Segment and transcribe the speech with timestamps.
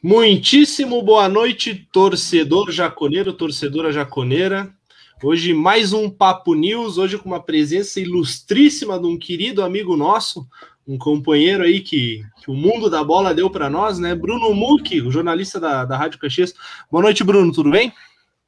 [0.00, 4.70] Muitíssimo boa noite, torcedor jaconeiro, torcedora jaconeira.
[5.20, 10.46] Hoje mais um Papo News, hoje com uma presença ilustríssima de um querido amigo nosso,
[10.86, 14.14] um companheiro aí que, que o mundo da bola deu para nós, né?
[14.14, 16.54] Bruno Muck, o jornalista da, da Rádio Caxias.
[16.88, 17.92] Boa noite, Bruno, tudo bem?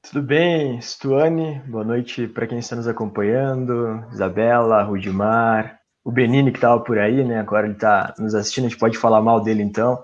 [0.09, 1.61] Tudo bem, Stuane.
[1.67, 7.25] Boa noite para quem está nos acompanhando, Isabela, Rudimar, o Benini que estava por aí,
[7.25, 7.41] né?
[7.41, 10.01] Agora ele está nos assistindo, a gente pode falar mal dele então.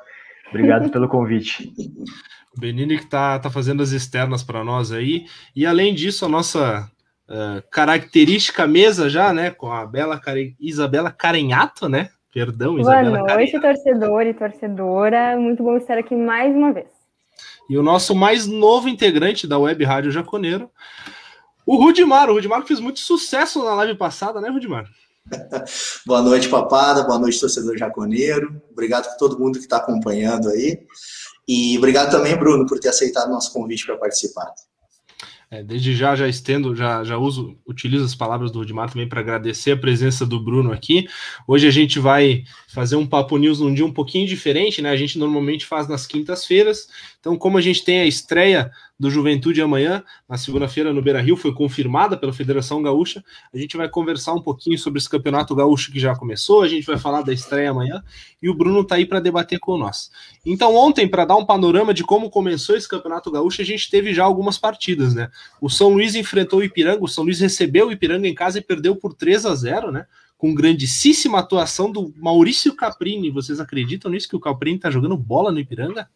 [0.48, 1.72] Obrigado pelo convite.
[2.56, 5.26] O Benini que está tá fazendo as externas para nós aí.
[5.54, 6.90] E além disso, a nossa
[7.28, 9.50] uh, característica mesa já, né?
[9.50, 10.56] Com a bela Care...
[10.60, 12.10] Isabela Carenhato, né?
[12.32, 13.18] Perdão, Isabela.
[13.18, 13.60] Boa noite, Carenhato.
[13.60, 15.36] torcedor e torcedora.
[15.38, 16.88] Muito bom estar aqui mais uma vez.
[17.68, 20.70] E o nosso mais novo integrante da Web Rádio Jaconeiro,
[21.66, 22.30] o Rudimar.
[22.30, 24.86] O Rudimar fez muito sucesso na live passada, né, Rudimar?
[26.06, 27.02] boa noite, papada.
[27.02, 28.60] Boa noite, torcedor jaconeiro.
[28.70, 30.86] Obrigado por todo mundo que está acompanhando aí.
[31.48, 34.52] E obrigado também, Bruno, por ter aceitado nosso convite para participar.
[35.48, 39.20] É, desde já já estendo, já, já uso, utilizo as palavras do Rudimar também para
[39.20, 41.06] agradecer a presença do Bruno aqui.
[41.46, 44.90] Hoje a gente vai fazer um Papo News num dia um pouquinho diferente, né?
[44.90, 46.88] A gente normalmente faz nas quintas-feiras.
[47.26, 51.36] Então, como a gente tem a estreia do Juventude amanhã, na segunda-feira no Beira Rio,
[51.36, 53.24] foi confirmada pela Federação Gaúcha.
[53.52, 56.86] A gente vai conversar um pouquinho sobre esse campeonato gaúcho que já começou, a gente
[56.86, 58.00] vai falar da estreia amanhã
[58.40, 60.08] e o Bruno está aí para debater com nós.
[60.44, 64.14] Então, ontem, para dar um panorama de como começou esse campeonato gaúcho, a gente teve
[64.14, 65.28] já algumas partidas, né?
[65.60, 68.62] O São Luís enfrentou o Ipiranga, o São Luís recebeu o Ipiranga em casa e
[68.62, 70.06] perdeu por 3 a 0, né?
[70.38, 73.30] Com grandíssima atuação do Maurício Caprini.
[73.30, 76.08] Vocês acreditam nisso que o Caprini está jogando bola no Ipiranga?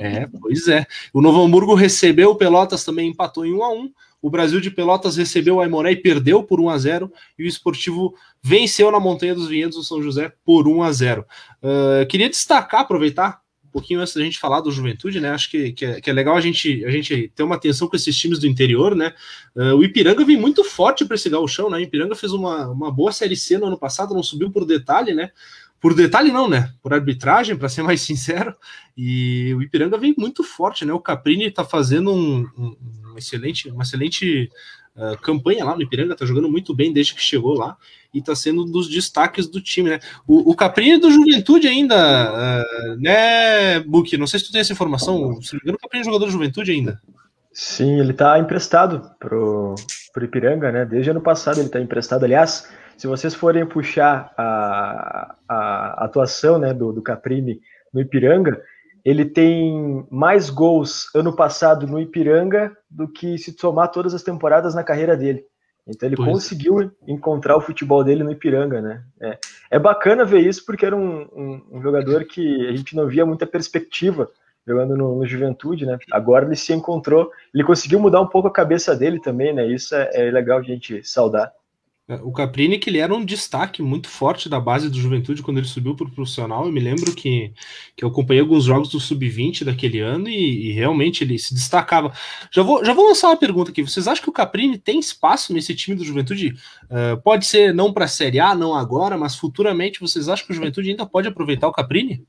[0.00, 0.86] É, pois é.
[1.12, 3.92] O Novo Hamburgo recebeu o Pelotas, também empatou em 1 a 1.
[4.22, 7.46] O Brasil de Pelotas recebeu o Aimoré e perdeu por 1 a 0 e o
[7.46, 11.24] Esportivo venceu na Montanha dos Vinhedos do São José por 1 a 0.
[11.62, 13.40] Uh, queria destacar, aproveitar
[13.76, 15.28] pouquinho antes da gente falar do Juventude, né?
[15.28, 17.94] Acho que, que, é, que é legal a gente, a gente ter uma atenção com
[17.94, 19.12] esses times do interior, né?
[19.54, 21.76] Uh, o Ipiranga vem muito forte para esse gauchão, né?
[21.76, 25.12] O Ipiranga fez uma, uma boa Série C no ano passado, não subiu por detalhe,
[25.12, 25.30] né?
[25.78, 26.72] Por detalhe não, né?
[26.82, 28.56] Por arbitragem, para ser mais sincero.
[28.96, 30.94] E o Ipiranga vem muito forte, né?
[30.94, 32.76] O Caprini está fazendo um, um,
[33.12, 34.50] um, excelente, uma excelente
[34.96, 37.76] uh, campanha lá no Ipiranga, tá jogando muito bem desde que chegou lá
[38.12, 40.00] e tá sendo um dos destaques do time, né?
[40.26, 44.16] O, o Caprini é do Juventude ainda, uh, né, Buki?
[44.16, 45.40] Não sei se tu tem essa informação.
[45.42, 47.00] Se não me engano, o Caprini é jogador do Juventude ainda.
[47.52, 49.74] Sim, ele tá emprestado pro,
[50.12, 50.84] pro Ipiranga, né?
[50.84, 52.24] Desde ano passado ele tá emprestado.
[52.24, 57.60] Aliás, se vocês forem puxar a, a atuação né, do, do Caprini
[57.92, 58.60] no Ipiranga,
[59.06, 64.74] ele tem mais gols ano passado no Ipiranga do que se somar todas as temporadas
[64.74, 65.44] na carreira dele.
[65.86, 66.28] Então ele pois.
[66.28, 69.04] conseguiu encontrar o futebol dele no Ipiranga, né?
[69.20, 69.38] É,
[69.70, 73.24] é bacana ver isso porque era um, um, um, jogador que a gente não via
[73.24, 74.28] muita perspectiva
[74.66, 75.96] jogando no, no, Juventude, né?
[76.10, 79.64] Agora ele se encontrou, ele conseguiu mudar um pouco a cabeça dele também, né?
[79.68, 81.52] Isso é, é legal a gente saudar.
[82.08, 85.58] É, o Caprini, que ele era um destaque muito forte da base do Juventude quando
[85.58, 86.64] ele subiu para o profissional.
[86.64, 87.52] Eu me lembro que,
[87.96, 92.12] que eu acompanhei alguns jogos do Sub-20 daquele ano e, e, realmente ele se destacava.
[92.52, 93.82] Já vou, já vou lançar uma pergunta aqui.
[93.82, 96.54] Vocês acham que o Caprini tem espaço nesse time do Juventude?
[96.84, 100.52] Uh, pode ser não para a Série A, não agora, mas futuramente vocês acham que
[100.52, 102.24] o Juventude ainda pode aproveitar o Caprini?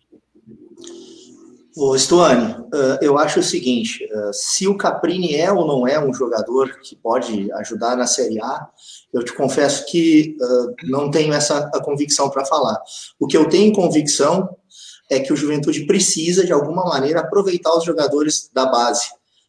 [1.80, 6.04] Ô, Stuane, uh, eu acho o seguinte: uh, se o Caprini é ou não é
[6.04, 8.68] um jogador que pode ajudar na Série A,
[9.14, 12.82] eu te confesso que uh, não tenho essa convicção para falar.
[13.20, 14.50] O que eu tenho convicção
[15.08, 19.06] é que o Juventude precisa, de alguma maneira, aproveitar os jogadores da base.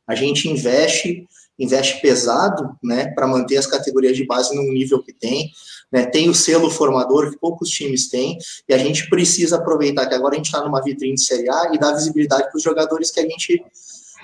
[0.06, 1.26] A gente investe,
[1.58, 5.50] investe pesado, né, para manter as categorias de base no nível que tem.
[5.90, 8.36] Né, tem o selo formador que poucos times têm,
[8.68, 11.70] e a gente precisa aproveitar que agora a gente está numa vitrine de Série A
[11.72, 13.64] e dar visibilidade para os jogadores que a gente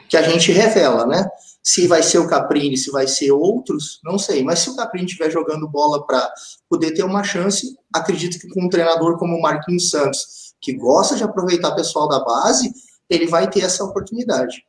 [0.08, 1.26] que a gente revela, né?
[1.62, 4.44] Se vai ser o Caprini, se vai ser outros, não sei.
[4.44, 6.30] Mas se o Caprini estiver jogando bola para
[6.68, 11.16] poder ter uma chance, acredito que com um treinador como o Marquinhos Santos, que gosta
[11.16, 12.70] de aproveitar o pessoal da base,
[13.08, 14.62] ele vai ter essa oportunidade.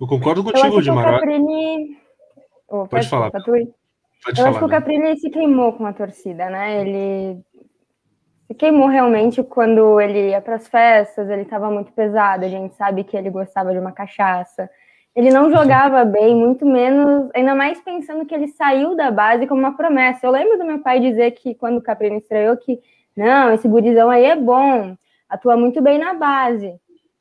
[0.00, 1.20] Eu concordo contigo, Dimar.
[1.20, 1.98] Caprini...
[2.68, 3.30] Oh, pode, falar.
[3.30, 6.80] Pode eu falar, acho que o Caprini se queimou com a torcida, né?
[6.80, 7.44] Ele
[8.46, 12.44] se queimou realmente quando ele ia para as festas, ele estava muito pesado.
[12.44, 14.68] A gente sabe que ele gostava de uma cachaça.
[15.14, 19.60] Ele não jogava bem, muito menos, ainda mais pensando que ele saiu da base como
[19.60, 20.26] uma promessa.
[20.26, 22.80] Eu lembro do meu pai dizer que quando o Caprini estreou que
[23.16, 24.96] não, esse gurizão aí é bom,
[25.28, 26.74] atua muito bem na base,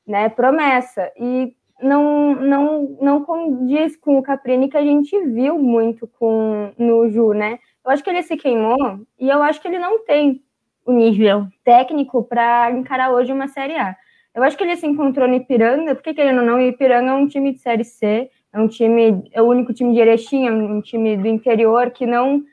[0.08, 0.28] né?
[0.28, 1.12] Promessa.
[1.16, 7.10] E não não não condiz com o Caprini que a gente viu muito com no
[7.10, 7.60] Ju, né?
[7.86, 10.42] Eu acho que ele se queimou e eu acho que ele não tem
[10.86, 13.96] o nível técnico para encarar hoje uma Série A.
[14.34, 17.28] Eu acho que ele se encontrou no Ipiranga, porque querendo ou não, Ipiranga é um
[17.28, 20.82] time de Série C, é um time, é o único time de Erechim, é um
[20.82, 22.44] time do interior que não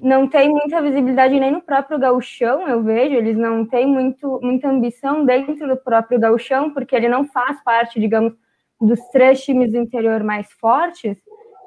[0.00, 4.68] não tem muita visibilidade nem no próprio gauchão, eu vejo, eles não têm muito, muita
[4.68, 8.34] ambição dentro do próprio gauchão, porque ele não faz parte, digamos,
[8.80, 11.16] dos três times do interior mais fortes,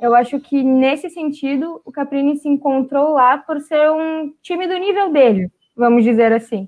[0.02, 4.78] eu acho que nesse sentido o Caprini se encontrou lá por ser um time do
[4.78, 6.68] nível dele, vamos dizer assim.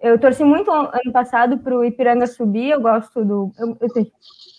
[0.00, 3.50] Eu torci muito ano passado para o Ipiranga subir, eu gosto do.
[3.58, 4.06] Eu, eu, tenho,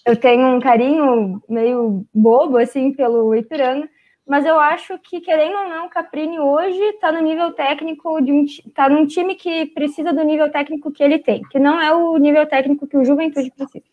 [0.08, 3.88] eu tenho um carinho meio bobo assim pelo Ipiranga,
[4.28, 8.32] mas eu acho que, querendo ou não, o Caprini hoje está no nível técnico de
[8.32, 11.94] um está num time que precisa do nível técnico que ele tem, que não é
[11.94, 13.86] o nível técnico que o Juventude precisa.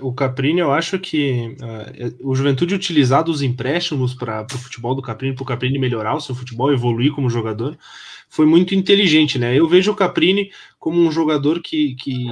[0.00, 5.02] O Caprini, eu acho que uh, o Juventude utilizar os empréstimos para o futebol do
[5.02, 7.76] Caprini, para o Caprini melhorar o seu futebol, evoluir como jogador,
[8.28, 9.54] foi muito inteligente, né?
[9.54, 12.26] Eu vejo o Caprini como um jogador que, que,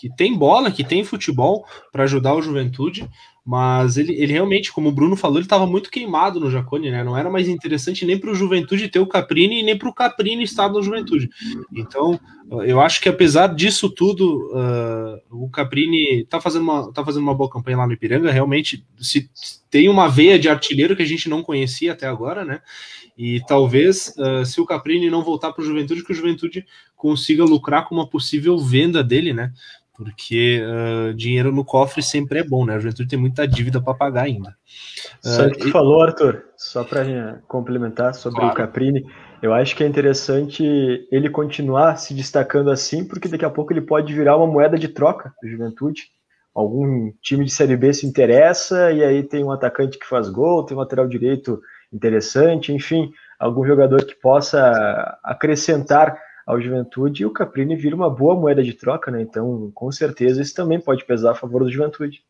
[0.00, 3.08] que tem bola, que tem futebol para ajudar o Juventude,
[3.44, 7.04] mas ele, ele realmente, como o Bruno falou, ele estava muito queimado no Jacone, né?
[7.04, 10.44] Não era mais interessante nem para o Juventude ter o Caprini, nem para o Caprini
[10.44, 11.28] estar no Juventude.
[11.70, 12.18] Então,
[12.64, 17.34] eu acho que apesar disso tudo, uh, o Caprini está fazendo, uma, tá fazendo uma
[17.34, 18.32] boa campanha lá no Ipiranga.
[18.32, 19.28] Realmente, se
[19.70, 22.62] tem uma veia de artilheiro que a gente não conhecia até agora, né?
[23.16, 26.64] E talvez, uh, se o Caprini não voltar para o Juventude, que o Juventude
[26.96, 29.52] consiga lucrar com uma possível venda dele, né?
[29.96, 32.74] Porque uh, dinheiro no cofre sempre é bom, né?
[32.74, 34.56] A juventude tem muita dívida para pagar ainda.
[35.22, 35.70] Só que tu e...
[35.70, 38.52] falou, Arthur, só para complementar sobre claro.
[38.52, 39.06] o Caprini,
[39.40, 40.64] eu acho que é interessante
[41.12, 44.88] ele continuar se destacando assim, porque daqui a pouco ele pode virar uma moeda de
[44.88, 46.02] troca do juventude.
[46.52, 50.64] Algum time de Série B se interessa, e aí tem um atacante que faz gol,
[50.64, 51.60] tem um lateral direito
[51.92, 58.34] interessante, enfim, algum jogador que possa acrescentar ao Juventude e o Caprini vira uma boa
[58.34, 59.22] moeda de troca, né?
[59.22, 62.22] Então, com certeza, isso também pode pesar a favor do Juventude.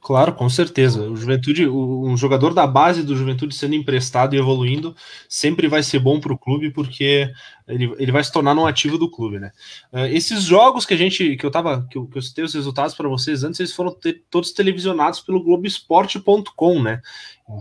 [0.00, 1.02] Claro, com certeza.
[1.02, 4.94] O Juventude, um jogador da base do Juventude sendo emprestado e evoluindo
[5.28, 7.30] sempre vai ser bom para o clube, porque
[7.66, 9.50] ele, ele vai se tornar um ativo do clube, né?
[9.92, 12.54] Uh, esses jogos que a gente, que eu tava, que eu, que eu citei os
[12.54, 13.94] resultados para vocês antes, eles foram
[14.30, 17.02] todos televisionados pelo Globoesporte.com, né?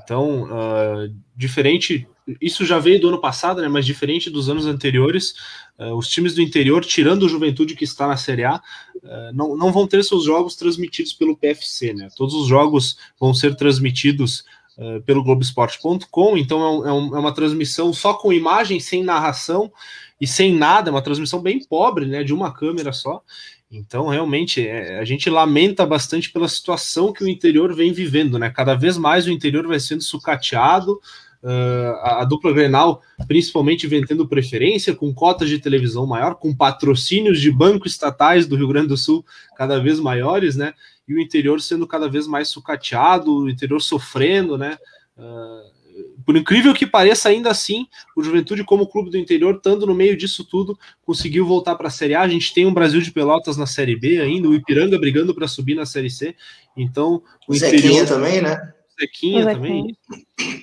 [0.04, 2.08] Então, uh, diferente,
[2.42, 3.68] isso já veio do ano passado, né?
[3.68, 5.34] Mas diferente dos anos anteriores,
[5.80, 9.56] uh, os times do interior, tirando o Juventude que está na Série A, uh, não,
[9.56, 12.10] não vão ter seus jogos transmitidos pelo PFC, né?
[12.16, 14.44] Todos os jogos vão ser transmitidos
[14.78, 19.04] uh, pelo Globoesporte.com, então é, um, é, um, é, uma transmissão só com imagem, sem
[19.04, 19.72] narração
[20.20, 22.24] e sem nada, é uma transmissão bem pobre, né?
[22.24, 23.22] De uma câmera só.
[23.70, 28.50] Então, realmente, é, a gente lamenta bastante pela situação que o interior vem vivendo, né?
[28.50, 31.00] Cada vez mais o interior vai sendo sucateado,
[31.44, 36.56] uh, a, a, dupla Grenal, principalmente, vem tendo preferência, com cotas de televisão maior, com
[36.56, 39.26] patrocínios de bancos estatais do Rio Grande do Sul
[39.56, 40.74] cada vez maiores, né?
[41.08, 44.78] E o interior sendo cada vez mais sucateado, o interior sofrendo, né?
[45.18, 45.78] Uh,
[46.26, 50.16] por incrível que pareça, ainda assim, o Juventude, como clube do interior, estando no meio
[50.18, 52.22] disso tudo, conseguiu voltar para a Série A.
[52.22, 55.48] A gente tem um Brasil de Pelotas na Série B ainda, o Ipiranga brigando para
[55.48, 56.36] subir na Série C.
[56.76, 57.82] Então, o, o interior.
[57.82, 58.74] Zequinha também, né?
[59.00, 59.98] Zequinha também.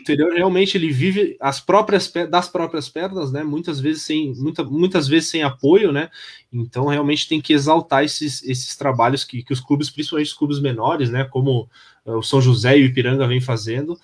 [0.05, 3.43] O interior realmente ele vive as próprias das próprias pernas, né?
[3.43, 6.11] Muitas vezes sem muita, muitas vezes sem apoio, né?
[6.53, 10.61] Então realmente tem que exaltar esses, esses trabalhos que, que os clubes, principalmente os clubes
[10.61, 11.25] menores, né?
[11.25, 11.71] Como
[12.05, 13.99] uh, o São José e o Ipiranga vem fazendo,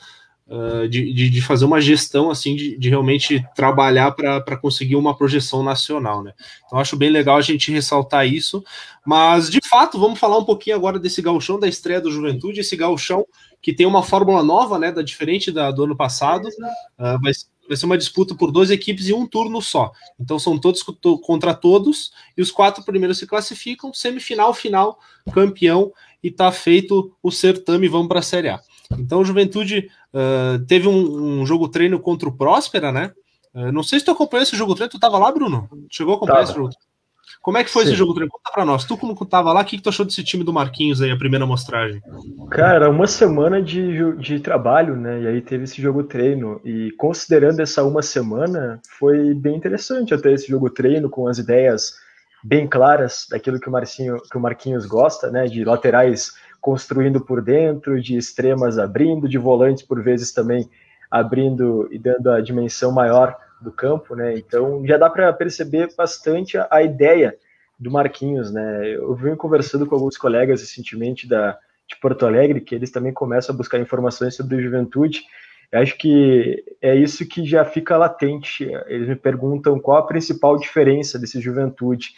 [0.51, 5.17] uh, de, de, de, fazer uma gestão assim, de, de realmente trabalhar para conseguir uma
[5.17, 6.35] projeção nacional, né?
[6.67, 8.63] Então acho bem legal a gente ressaltar isso,
[9.07, 12.77] mas de fato, vamos falar um pouquinho agora desse gauchão da estreia do Juventude, esse
[12.77, 13.25] gauchão
[13.63, 17.33] que tem uma fórmula nova, né, da diferente da, do ano passado, uh, vai,
[17.69, 19.93] vai ser uma disputa por duas equipes e um turno só.
[20.19, 20.83] Então são todos
[21.23, 24.99] contra todos e os quatro primeiros se classificam, semifinal, final,
[25.33, 25.93] campeão
[26.23, 28.61] e tá feito o certame, vamos para a Série A.
[28.99, 33.13] Então, Juventude uh, teve um, um, jogo treino contra o Próspera, né?
[33.55, 35.69] Uh, não sei se tu acompanhou esse jogo treino, tu tava lá, Bruno?
[35.91, 36.71] Chegou a acompanhar esse jogo
[37.43, 37.89] Como é que foi Sim.
[37.89, 38.31] esse jogo treino?
[38.31, 38.85] Conta pra nós.
[38.85, 41.17] Tu, como tava lá, o que, que tu achou desse time do Marquinhos aí, a
[41.17, 42.01] primeira mostragem?
[42.51, 45.23] Cara, uma semana de, de trabalho, né?
[45.23, 46.61] E aí teve esse jogo treino.
[46.65, 51.95] E considerando essa uma semana, foi bem interessante até esse jogo treino, com as ideias
[52.43, 55.47] bem claras daquilo que o, Marcinho, que o Marquinhos gosta, né?
[55.47, 60.69] De laterais construindo por dentro, de extremas abrindo, de volantes por vezes também
[61.11, 64.37] abrindo e dando a dimensão maior do campo, né?
[64.39, 67.37] Então já dá para perceber bastante a, a, ideia
[67.79, 68.95] do Marquinhos, né?
[68.95, 71.59] Eu venho conversando com alguns colegas recentemente da
[71.91, 75.23] de Porto Alegre que eles também começam a buscar informações sobre a Juventude.
[75.73, 78.65] Eu acho que é isso que já fica latente.
[78.87, 82.11] Eles me perguntam qual a principal diferença desse Juventude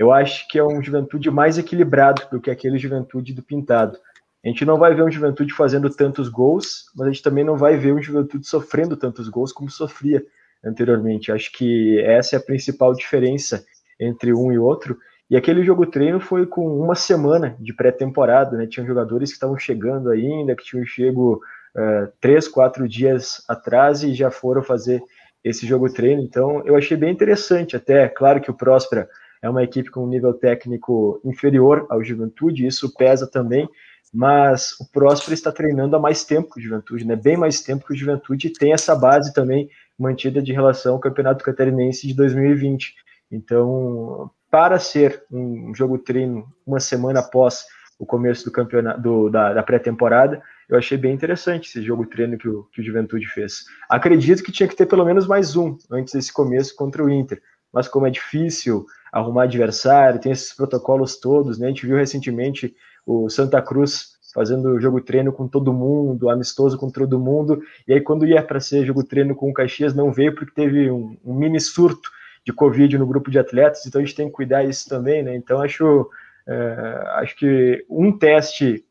[0.00, 3.98] eu acho que é um Juventude mais equilibrado do que aquele Juventude do Pintado.
[4.42, 7.54] A gente não vai ver um Juventude fazendo tantos gols, mas a gente também não
[7.54, 10.24] vai ver um Juventude sofrendo tantos gols como sofria
[10.64, 11.30] anteriormente.
[11.30, 13.62] Acho que essa é a principal diferença
[14.00, 14.96] entre um e outro.
[15.28, 18.66] E aquele jogo treino foi com uma semana de pré-temporada, né?
[18.66, 21.42] Tinham jogadores que estavam chegando ainda, que tinham chego
[21.76, 25.02] uh, três, quatro dias atrás e já foram fazer
[25.44, 26.22] esse jogo treino.
[26.22, 27.76] Então, eu achei bem interessante.
[27.76, 29.06] Até, claro que o Próspera
[29.42, 33.68] é uma equipe com um nível técnico inferior ao Juventude, isso pesa também,
[34.12, 37.14] mas o Próspera está treinando há mais tempo que o Juventude, né?
[37.16, 41.44] Bem mais tempo que o Juventude tem essa base também mantida de relação ao Campeonato
[41.44, 42.94] Catarinense de 2020.
[43.30, 47.64] Então, para ser um jogo treino uma semana após
[47.98, 52.38] o começo do campeonato do, da, da pré-temporada, eu achei bem interessante esse jogo treino
[52.38, 53.64] que o, que o Juventude fez.
[53.88, 57.40] Acredito que tinha que ter pelo menos mais um antes desse começo contra o Inter,
[57.72, 61.66] mas como é difícil arrumar adversário, tem esses protocolos todos, né?
[61.66, 62.74] A gente viu recentemente
[63.06, 68.00] o Santa Cruz fazendo jogo treino com todo mundo, amistoso com todo mundo, e aí
[68.00, 71.34] quando ia para ser jogo treino com o Caxias não veio porque teve um, um
[71.34, 72.10] mini surto
[72.44, 75.34] de Covid no grupo de atletas, então a gente tem que cuidar isso também, né?
[75.34, 76.08] Então acho,
[76.46, 78.84] é, acho que um teste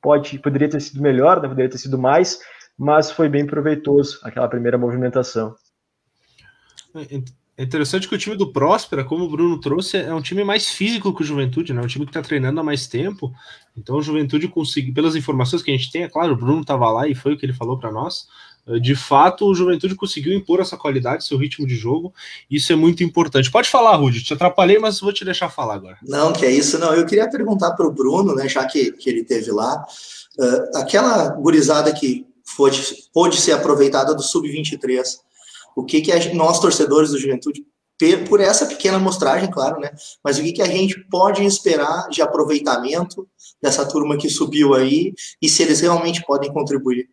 [0.00, 1.48] pode, poderia ter sido melhor, né?
[1.48, 2.40] poderia ter sido mais,
[2.76, 5.54] mas foi bem proveitoso aquela primeira movimentação.
[7.60, 10.70] É, interessante que o time do Próspera, como o Bruno trouxe, é um time mais
[10.70, 11.82] físico que o Juventude, né?
[11.82, 13.30] Um time que está treinando há mais tempo.
[13.76, 16.90] Então o Juventude conseguiu, pelas informações que a gente tem, é claro, o Bruno estava
[16.90, 18.26] lá e foi o que ele falou para nós.
[18.66, 22.14] Eh, de fato, o Juventude conseguiu impor essa qualidade, seu ritmo de jogo.
[22.50, 23.50] Isso é muito importante.
[23.50, 24.22] Pode falar, Rudy.
[24.22, 25.98] Te atrapalhei, mas vou te deixar falar agora.
[26.02, 26.78] Não, que é isso.
[26.78, 29.84] Não, eu queria perguntar para o Bruno, né, já que, que ele teve lá,
[30.38, 32.70] uh, aquela gurizada que foi,
[33.12, 35.20] pôde ser aproveitada do sub-23
[35.76, 37.64] o que, que a, nós, torcedores do Juventude,
[38.28, 39.90] por essa pequena amostragem, claro, né?
[40.24, 43.28] Mas o que, que a gente pode esperar de aproveitamento
[43.62, 47.08] dessa turma que subiu aí e se eles realmente podem contribuir?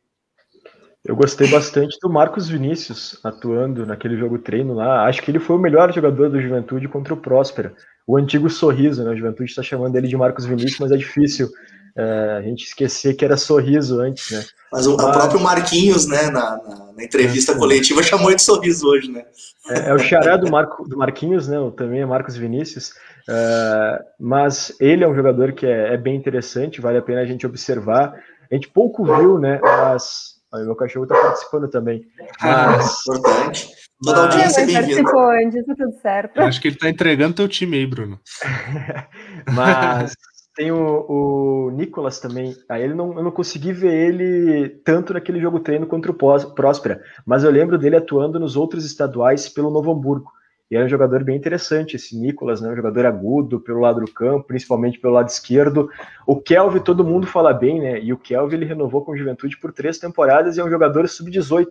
[1.03, 5.05] Eu gostei bastante do Marcos Vinícius atuando naquele jogo treino lá.
[5.05, 7.73] Acho que ele foi o melhor jogador do Juventude contra o Próspera.
[8.05, 9.11] O antigo sorriso, né?
[9.11, 11.49] O Juventude está chamando ele de Marcos Vinícius, mas é difícil
[11.97, 14.43] é, a gente esquecer que era sorriso antes, né?
[14.71, 15.15] Mas o, Mas...
[15.15, 19.25] próprio Marquinhos, né, na, na, na entrevista é, coletiva, chamou de sorriso hoje, né?
[19.69, 21.57] É, é o xará do, Marco, do Marquinhos, né?
[21.75, 22.89] Também é Marcos Vinícius.
[23.27, 27.25] Uh, mas ele é um jogador que é, é, bem interessante, vale a pena a
[27.25, 28.13] gente observar.
[28.49, 29.59] A gente pouco viu, né?
[29.61, 30.37] Mas.
[30.53, 32.05] Olha, meu cachorro está participando também.
[32.41, 33.01] Mas...
[33.01, 33.67] Importante.
[34.01, 35.11] Toda a audiência é bem-vinda.
[35.11, 36.37] antes, tá tudo certo.
[36.37, 38.19] Eu acho que ele está entregando teu time aí, Bruno.
[39.51, 40.13] mas
[40.57, 42.55] tem o, o Nicolas também.
[42.67, 47.03] Aí ele não, eu não consegui ver ele tanto naquele jogo treino contra o Próspera,
[47.23, 50.31] mas eu lembro dele atuando nos outros estaduais pelo Novo Hamburgo.
[50.69, 52.69] E era um jogador bem interessante, esse Nicolas, né?
[52.69, 55.89] Um jogador agudo pelo lado do campo, principalmente pelo lado esquerdo.
[56.25, 58.01] O Kelvin, todo mundo fala bem, né?
[58.01, 61.07] E o Kelvin ele renovou com o Juventude por três temporadas e é um jogador
[61.07, 61.67] sub-18.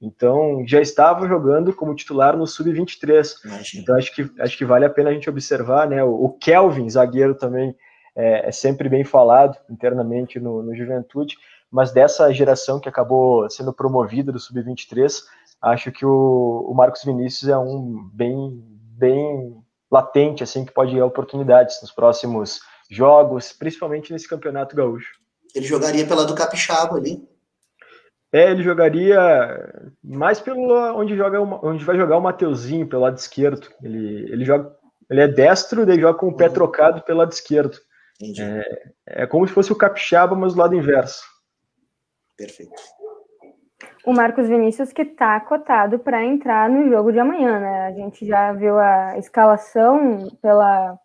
[0.00, 3.34] Então já estava jogando como titular no sub-23.
[3.76, 6.02] Então acho que, acho que vale a pena a gente observar, né?
[6.02, 7.76] O Kelvin, zagueiro também
[8.16, 11.36] é, é sempre bem falado internamente no, no Juventude,
[11.70, 15.22] mas dessa geração que acabou sendo promovida do Sub-23,
[15.60, 18.62] acho que o, o, Marcos Vinícius é um bem,
[18.98, 25.14] bem latente, assim, que pode ir oportunidades nos próximos jogos, principalmente nesse campeonato gaúcho.
[25.54, 27.28] Ele jogaria pela do Capixaba ali.
[28.32, 29.18] É, ele jogaria
[30.02, 33.68] mais pelo onde joga onde vai jogar o Mateuzinho pelo lado esquerdo.
[33.82, 34.74] Ele, ele joga,
[35.08, 36.52] ele é destro, daí joga com o pé uhum.
[36.52, 37.78] trocado pelo lado esquerdo.
[38.22, 41.22] É, é como se fosse o capixaba, mas do lado inverso.
[42.36, 42.74] Perfeito.
[44.04, 47.86] O Marcos Vinícius que está cotado para entrar no jogo de amanhã, né?
[47.86, 50.96] A gente já viu a escalação pela,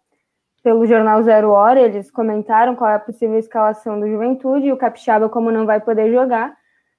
[0.63, 4.77] pelo jornal Zero Hora, eles comentaram qual é a possível escalação do Juventude, e o
[4.77, 6.55] Capixaba, como não vai poder jogar,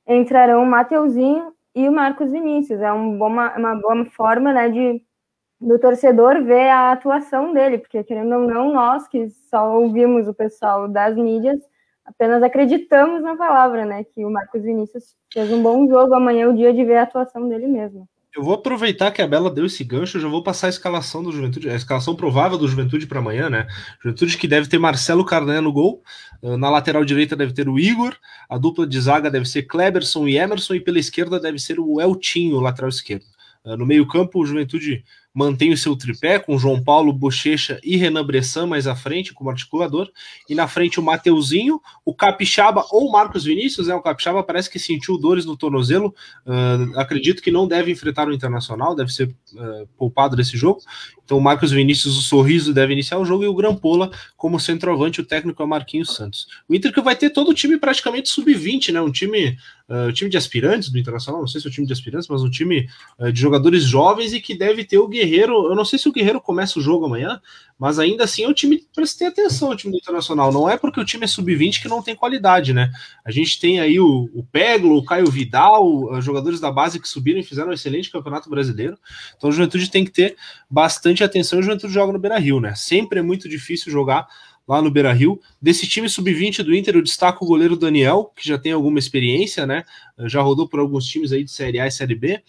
[0.07, 2.81] entrarão o Mateuzinho e o Marcos Vinícius.
[2.81, 5.01] É um bom, uma boa forma né, de
[5.63, 10.35] do torcedor ver a atuação dele, porque querendo ou não, nós que só ouvimos o
[10.35, 11.59] pessoal das mídias,
[12.05, 14.05] apenas acreditamos na palavra, né?
[14.05, 17.03] Que o Marcos Vinícius fez um bom jogo, amanhã é o dia de ver a
[17.03, 18.09] atuação dele mesmo.
[18.35, 21.31] Eu vou aproveitar que a Bela deu esse gancho, já vou passar a escalação do
[21.31, 23.67] Juventude, a escalação provável do Juventude para amanhã, né?
[24.03, 26.03] Juventude que deve ter Marcelo Carné no gol,
[26.43, 28.17] na lateral direita deve ter o Igor,
[28.49, 32.01] a dupla de zaga deve ser Kleberson e Emerson, e pela esquerda deve ser o
[32.01, 33.27] Eltinho, lateral esquerdo.
[33.65, 35.05] No meio-campo, o Juventude
[35.35, 39.51] mantém o seu tripé com João Paulo, Bochecha e Renan Bressan mais à frente como
[39.51, 40.11] articulador,
[40.49, 43.95] e na frente o Mateuzinho, o Capixaba ou Marcos Vinícius, né?
[43.95, 46.15] O Capixaba parece que sentiu dores no tornozelo,
[46.47, 50.81] uh, acredito que não deve enfrentar o Internacional, deve ser uh, poupado desse jogo.
[51.25, 55.21] Então o Marcos Vinícius, o sorriso, deve iniciar o jogo, e o Grampola como centroavante,
[55.21, 56.47] o técnico é o Marquinhos Santos.
[56.69, 59.01] O Inter que vai ter todo o time praticamente sub-20, né?
[59.01, 59.57] Um time,
[59.89, 62.43] uh, time de aspirantes do Internacional, não sei se é o time de aspirantes, mas
[62.43, 65.67] um time uh, de jogadores jovens e que deve ter o Guerreiro.
[65.67, 67.41] Eu não sei se o Guerreiro começa o jogo amanhã,
[67.79, 68.87] mas ainda assim é o time
[69.19, 70.53] ter atenção, o time do Internacional.
[70.53, 72.93] Não é porque o time é sub-20 que não tem qualidade, né?
[73.25, 77.09] A gente tem aí o, o Peglo, o Caio Vidal, uh, jogadores da base que
[77.09, 78.97] subiram e fizeram um excelente campeonato brasileiro.
[79.37, 80.37] Então o Juventude tem que ter
[80.71, 82.75] bastante atenção e o Juventude joga no Beira Rio, né?
[82.75, 84.29] Sempre é muito difícil jogar
[84.67, 85.41] lá no Beira Rio.
[85.61, 89.67] Desse time sub-20 do Inter, eu destaco o goleiro Daniel, que já tem alguma experiência,
[89.67, 89.85] né?
[90.27, 92.43] Já rodou por alguns times aí de Série A e Série B.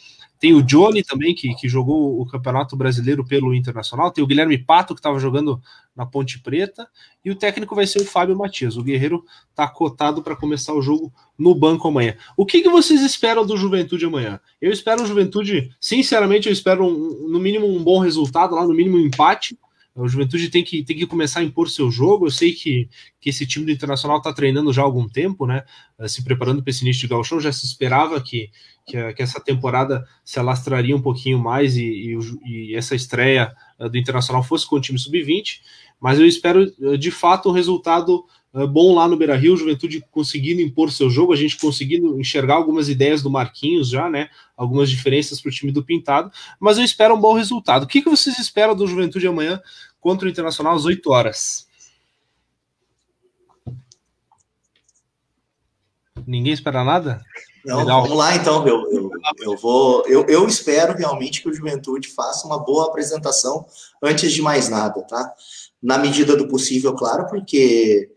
[0.44, 4.12] Tem o Johnny também, que, que jogou o Campeonato Brasileiro pelo Internacional.
[4.12, 5.62] Tem o Guilherme Pato, que estava jogando
[5.96, 6.86] na Ponte Preta.
[7.24, 8.76] E o técnico vai ser o Fábio Matias.
[8.76, 12.18] O Guerreiro está cotado para começar o jogo no banco amanhã.
[12.36, 14.38] O que, que vocês esperam do Juventude amanhã?
[14.62, 18.74] Eu espero o Juventude, sinceramente, eu espero um, no mínimo um bom resultado, lá no
[18.74, 19.58] mínimo um empate.
[19.96, 22.26] O Juventude tem que, tem que começar a impor seu jogo.
[22.26, 22.90] Eu sei que,
[23.22, 25.64] que esse time do Internacional está treinando já há algum tempo, né?
[26.00, 27.40] Eh, se preparando para esse início de galchão.
[27.40, 28.50] Já se esperava que,
[28.88, 33.88] que, que, essa temporada se alastraria um pouquinho mais e, e, e essa estreia eh,
[33.88, 35.60] do Internacional fosse com o time sub-20.
[36.00, 40.62] Mas eu espero, eh, de fato, um resultado bom lá no Beira Rio, Juventude conseguindo
[40.62, 44.30] impor seu jogo, a gente conseguindo enxergar algumas ideias do Marquinhos já, né?
[44.56, 47.84] Algumas diferenças para o time do Pintado, mas eu espero um bom resultado.
[47.84, 49.60] O que, que vocês esperam do Juventude amanhã
[50.00, 51.68] contra o Internacional às 8 horas?
[56.28, 57.22] Ninguém espera nada?
[57.66, 58.02] Não, Legal.
[58.04, 58.68] vamos lá então.
[58.68, 60.06] Eu, eu, eu vou.
[60.06, 63.66] Eu, eu espero realmente que o Juventude faça uma boa apresentação
[64.02, 65.34] antes de mais nada, tá?
[65.82, 68.10] Na medida do possível, claro, porque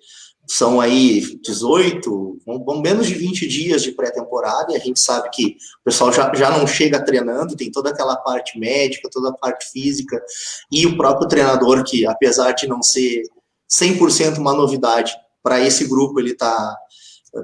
[0.46, 5.56] são aí 18, vão menos de 20 dias de pré-temporada, e a gente sabe que
[5.80, 9.70] o pessoal já, já não chega treinando, tem toda aquela parte médica, toda a parte
[9.70, 10.22] física,
[10.70, 13.24] e o próprio treinador, que apesar de não ser
[13.70, 15.12] 100% uma novidade,
[15.42, 16.76] para esse grupo ele está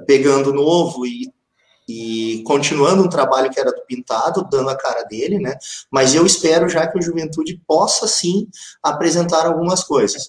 [0.05, 1.31] pegando novo e,
[1.87, 5.57] e continuando um trabalho que era do Pintado, dando a cara dele, né?
[5.91, 8.47] Mas eu espero já que o Juventude possa sim
[8.81, 10.27] apresentar algumas coisas.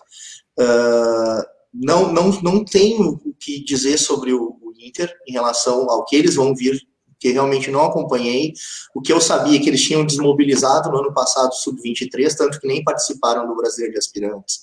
[0.59, 6.05] Uh, não, não, não tenho o que dizer sobre o, o Inter em relação ao
[6.05, 6.81] que eles vão vir,
[7.19, 8.53] que realmente não acompanhei.
[8.95, 12.61] O que eu sabia é que eles tinham desmobilizado no ano passado o Sub-23, tanto
[12.61, 14.61] que nem participaram do Brasileiro de Aspirantes.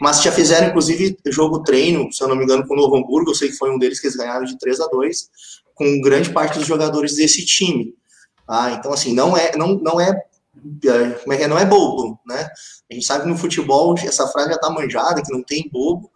[0.00, 3.30] Mas já fizeram, inclusive, jogo treino, se eu não me engano, com o Novo Hamburgo,
[3.30, 5.28] eu sei que foi um deles que eles ganharam de 3 a 2
[5.74, 7.94] com grande parte dos jogadores desse time.
[8.48, 10.12] Ah, então, assim, não é, não, não é
[11.22, 11.48] como é que é?
[11.48, 12.48] Não é bobo, né?
[12.90, 16.10] A gente sabe que no futebol essa frase já está manjada, que não tem bobo,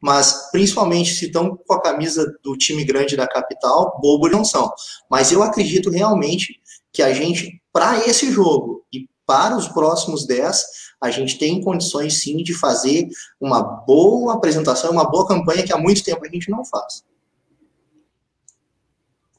[0.00, 4.70] mas principalmente se estão com a camisa do time grande da capital, bobo não são.
[5.10, 6.60] Mas eu acredito realmente
[6.92, 10.64] que a gente, para esse jogo e para os próximos 10,
[11.02, 13.08] a gente tem condições sim de fazer
[13.40, 17.04] uma boa apresentação, uma boa campanha que há muito tempo a gente não faz.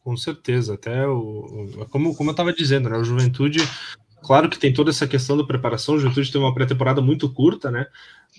[0.04, 3.60] Com certeza, até o, como, como eu estava dizendo, né, o Juventude
[4.22, 7.72] Claro que tem toda essa questão da preparação, o Juventude tem uma pré-temporada muito curta,
[7.72, 7.88] né?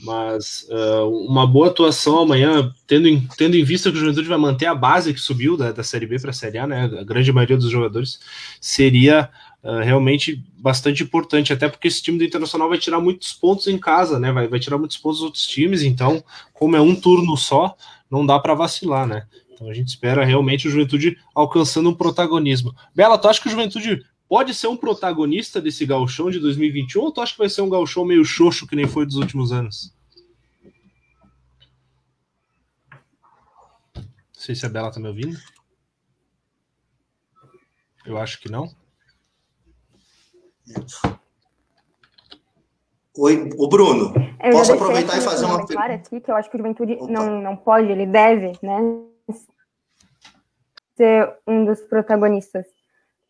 [0.01, 4.39] Mas uh, uma boa atuação amanhã, tendo em, tendo em vista que o Juventude vai
[4.39, 6.85] manter a base que subiu da, da Série B para a Série A, né?
[6.85, 8.21] A grande maioria dos jogadores
[8.61, 9.29] seria
[9.63, 13.79] uh, realmente bastante importante, até porque esse time do Internacional vai tirar muitos pontos em
[13.79, 14.31] casa, né?
[14.31, 17.77] Vai, vai tirar muitos pontos dos outros times, então, como é um turno só,
[18.11, 19.27] não dá para vacilar, né?
[19.53, 22.75] Então a gente espera realmente o Juventude alcançando um protagonismo.
[22.95, 27.13] Bela, tu acha que o Juventude pode ser um protagonista desse gauchão de 2021 ou
[27.13, 29.97] tu acha que vai ser um gauchão meio xoxo que nem foi dos últimos anos?
[33.95, 35.37] Não sei se a Bela tá me ouvindo.
[38.05, 38.71] Eu acho que não.
[43.17, 44.15] Oi, o Bruno.
[44.43, 47.43] Eu posso aproveitar e fazer uma pergunta aqui que eu acho que o Juventude não,
[47.43, 48.79] não pode, ele deve, né,
[50.97, 52.67] ser um dos protagonistas.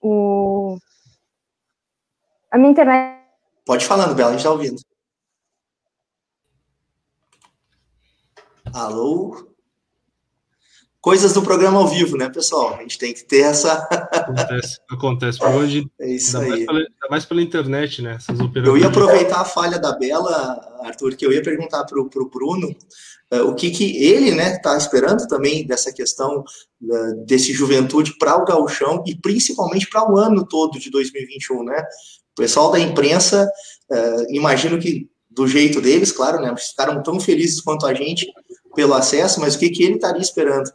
[0.00, 0.78] O
[2.50, 3.18] a minha internet.
[3.64, 4.80] Pode falando, Bela, a gente está ouvindo.
[8.72, 9.48] Alô?
[11.00, 12.74] Coisas do programa ao vivo, né, pessoal?
[12.74, 13.72] A gente tem que ter essa.
[14.12, 15.44] Acontece, acontece.
[15.44, 16.64] Hoje, é isso ainda aí.
[16.64, 18.16] Mais pela, ainda mais pela internet, né?
[18.16, 22.28] Essas eu ia aproveitar a falha da Bela, Arthur, que eu ia perguntar para o
[22.28, 22.74] Bruno
[23.32, 26.40] uh, o que, que ele está né, tá esperando também dessa questão
[26.82, 31.84] uh, desse juventude para o gauchão e principalmente para o ano todo de 2021, né?
[32.38, 33.50] Pessoal da imprensa,
[33.90, 36.54] uh, imagino que do jeito deles, claro, né?
[36.56, 38.26] Ficaram tão felizes quanto a gente
[38.74, 40.70] pelo acesso, mas o que, que ele estaria esperando?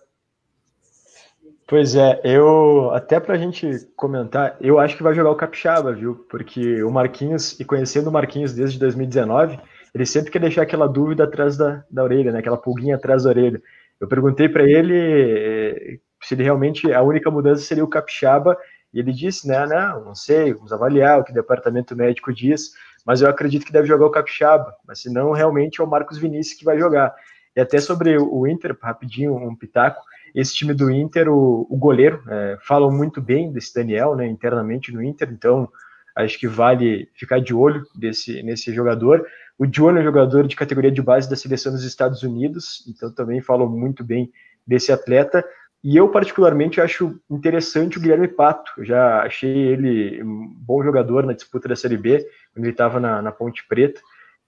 [1.67, 5.93] Pois é, eu até para a gente comentar, eu acho que vai jogar o Capixaba,
[5.93, 6.25] viu?
[6.29, 9.59] Porque o Marquinhos, e conhecendo o Marquinhos desde 2019,
[9.95, 12.39] ele sempre quer deixar aquela dúvida atrás da, da orelha, né?
[12.39, 13.61] Aquela pulguinha atrás da orelha.
[13.99, 18.57] Eu perguntei para ele eh, se ele realmente a única mudança seria o Capixaba,
[18.93, 22.71] e ele disse, né, não, não sei, vamos avaliar o que o departamento médico diz,
[23.05, 26.17] mas eu acredito que deve jogar o Capixaba, mas se não, realmente é o Marcos
[26.17, 27.13] Vinícius que vai jogar.
[27.55, 30.01] E até sobre o Inter, rapidinho, um pitaco,
[30.33, 34.91] esse time do Inter, o, o goleiro, é, falam muito bem desse Daniel, né, internamente
[34.91, 35.69] no Inter, então
[36.15, 39.25] acho que vale ficar de olho desse, nesse jogador.
[39.57, 43.11] O John é um jogador de categoria de base da seleção dos Estados Unidos, então
[43.11, 44.31] também falam muito bem
[44.65, 45.43] desse atleta.
[45.83, 48.71] E eu, particularmente, acho interessante o Guilherme Pato.
[48.77, 53.01] Eu já achei ele um bom jogador na disputa da Série B, quando ele estava
[53.01, 53.99] na, na Ponte Preta.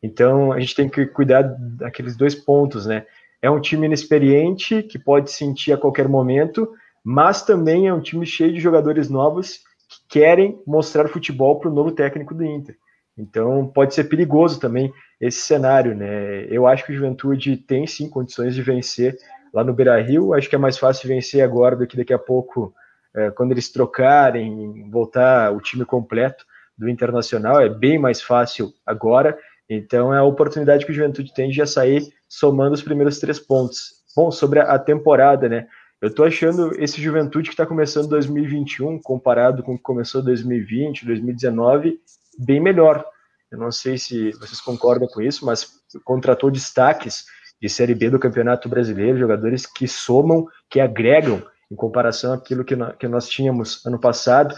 [0.02, 3.06] Então, a gente tem que cuidar daqueles dois pontos, né?
[3.42, 6.72] É um time inexperiente, que pode sentir a qualquer momento,
[7.04, 11.74] mas também é um time cheio de jogadores novos que querem mostrar futebol para o
[11.74, 12.78] novo técnico do Inter.
[13.18, 16.46] Então, pode ser perigoso também esse cenário, né?
[16.50, 19.18] Eu acho que o Juventude tem sim condições de vencer
[19.56, 20.34] lá no Beira Rio.
[20.34, 22.76] Acho que é mais fácil vencer agora do que daqui a pouco,
[23.16, 26.46] é, quando eles trocarem, voltar o time completo
[26.78, 27.62] do Internacional.
[27.62, 29.38] É bem mais fácil agora.
[29.70, 33.40] Então é a oportunidade que o Juventude tem de já sair somando os primeiros três
[33.40, 34.04] pontos.
[34.14, 35.68] Bom, sobre a temporada, né?
[36.02, 41.06] Eu tô achando esse Juventude que está começando 2021, comparado com o que começou 2020,
[41.06, 41.98] 2019,
[42.38, 43.04] bem melhor.
[43.50, 47.26] Eu não sei se vocês concordam com isso, mas contratou destaques
[47.66, 52.76] de Série B do Campeonato Brasileiro, jogadores que somam, que agregam em comparação àquilo que,
[53.00, 54.54] que nós tínhamos ano passado.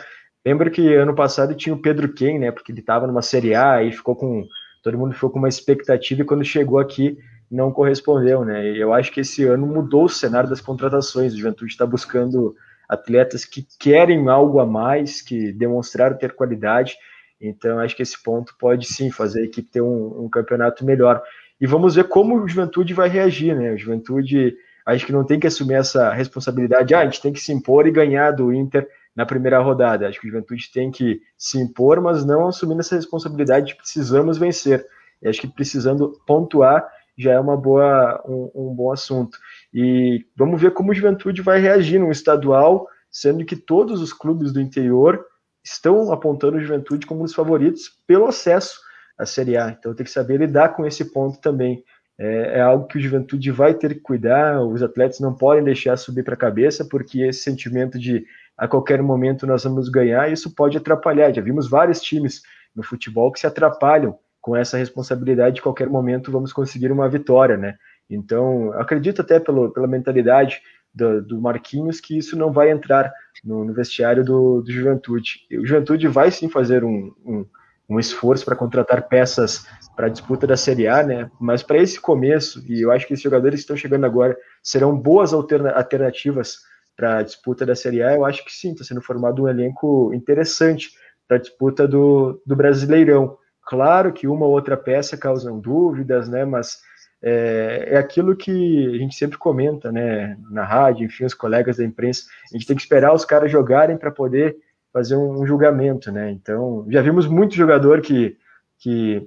[0.46, 2.52] Lembro que ano passado tinha o Pedro Ken, né?
[2.52, 4.46] Porque ele estava numa Série A e ficou com.
[4.84, 7.18] Todo mundo ficou com uma expectativa e quando chegou aqui
[7.50, 8.76] não correspondeu, né?
[8.76, 11.34] Eu acho que esse ano mudou o cenário das contratações.
[11.34, 12.56] O Juventude está buscando
[12.90, 16.98] atletas que querem algo a mais, que demonstraram ter qualidade.
[17.40, 21.22] Então, acho que esse ponto pode sim fazer a equipe ter um, um campeonato melhor
[21.60, 23.74] e vamos ver como o Juventude vai reagir, né?
[23.74, 27.40] O Juventude, acho que não tem que assumir essa responsabilidade, ah, a gente tem que
[27.40, 30.08] se impor e ganhar do Inter na primeira rodada.
[30.08, 34.38] Acho que o Juventude tem que se impor, mas não assumindo essa responsabilidade de precisamos
[34.38, 34.86] vencer.
[35.22, 39.40] E acho que precisando pontuar já é uma boa, um, um bom assunto.
[39.74, 44.54] E vamos ver como o Juventude vai reagir no estadual, sendo que todos os clubes
[44.54, 45.26] do interior
[45.64, 48.80] estão apontando o Juventude como um dos favoritos pelo acesso
[49.18, 49.70] a Série A.
[49.70, 51.84] Então tem que saber lidar com esse ponto também.
[52.20, 55.96] É, é, algo que o Juventude vai ter que cuidar, os atletas não podem deixar
[55.98, 58.26] subir para a cabeça, porque esse sentimento de
[58.58, 61.32] a qualquer momento nós vamos ganhar, isso pode atrapalhar.
[61.32, 62.42] Já vimos vários times
[62.76, 67.58] no futebol que se atrapalham com essa responsabilidade de qualquer momento vamos conseguir uma vitória,
[67.58, 67.76] né?
[68.10, 70.62] Então, acredito até pelo, pela mentalidade
[70.94, 73.12] do, do, Marquinhos que isso não vai entrar
[73.44, 75.42] no, no vestiário do, do, Juventude.
[75.52, 77.46] O Juventude vai sim fazer um, um
[77.90, 81.32] um esforço para contratar peças para a disputa da Série A, né?
[81.40, 84.98] Mas para esse começo, e eu acho que esses jogadores que estão chegando agora serão
[84.98, 86.60] boas alterna alternativas
[86.96, 90.12] para a disputa da Série A, eu acho que sim, está sendo formado um elenco
[90.14, 90.92] interessante
[91.28, 93.38] para a disputa do, do Brasileirão.
[93.66, 96.46] Claro que uma ou outra peça causam dúvidas, né?
[96.46, 96.80] Mas
[97.22, 100.38] é, é, aquilo que a gente sempre comenta, né?
[100.50, 103.98] Na rádio, enfim, os colegas da imprensa, a gente tem que esperar os caras jogarem
[103.98, 104.56] para poder
[104.98, 106.32] fazer um, julgamento, né?
[106.32, 108.36] Então, já vimos muito jogador que,
[108.80, 109.22] que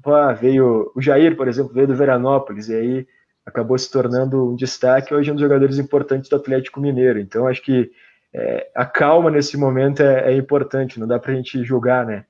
[0.00, 3.06] pô, veio, o Jair, por exemplo, veio do Veranópolis, e aí
[3.44, 7.18] acabou se tornando um destaque, hoje é um dos jogadores importantes do Atlético Mineiro.
[7.18, 7.90] Então, acho que
[8.32, 12.24] é, a calma nesse momento é, é importante, não dá para a gente julgar, né?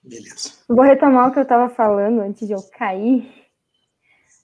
[0.00, 0.52] Beleza.
[0.68, 3.28] Vou retomar o que eu estava falando antes de eu cair.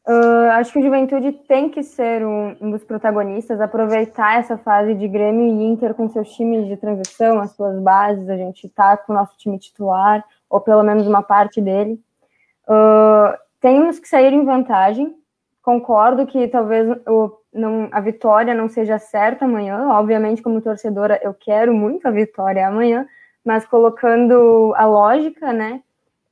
[0.07, 4.95] Uh, acho que o Juventude tem que ser um, um, dos protagonistas, aproveitar essa fase
[4.95, 8.99] de Grêmio e Inter com seus times de transição, as suas bases, a gente tá
[8.99, 11.99] com o nosso time titular, ou pelo menos uma parte dele.
[12.69, 15.15] Uh, temos que sair em vantagem.
[15.63, 19.89] Concordo que talvez o, não, a vitória não seja certa amanhã.
[19.89, 23.07] Obviamente, como torcedora, eu quero muito a vitória amanhã,
[23.43, 25.81] mas colocando a lógica, né?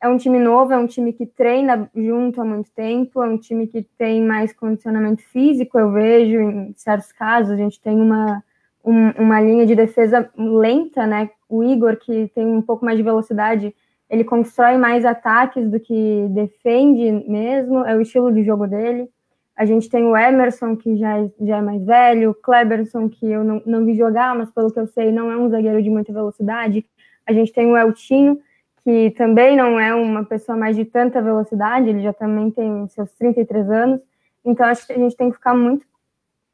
[0.03, 3.39] É um time novo, é um time que treina junto há muito tempo, é um
[3.39, 8.43] time que tem mais condicionamento físico, eu vejo em certos casos, a gente tem uma,
[8.85, 11.31] um, uma linha de defesa lenta, né?
[11.49, 13.73] O Igor, que tem um pouco mais de velocidade,
[14.11, 19.09] ele constrói mais ataques do que defende mesmo, é o estilo de jogo dele.
[19.57, 23.31] A gente tem o Emerson, que já, é, já é mais velho, o Kleberson, que
[23.31, 25.91] eu não, não vi jogar, mas pelo que eu sei, não é um zagueiro de
[25.91, 26.85] muita velocidade,
[27.25, 28.41] A gente tem o Eltinho,
[28.85, 33.13] que também não é uma pessoa mais de tanta velocidade, ele já também tem seus
[33.13, 34.01] 33 anos.
[34.45, 35.87] Então, acho que a gente tem que ficar muito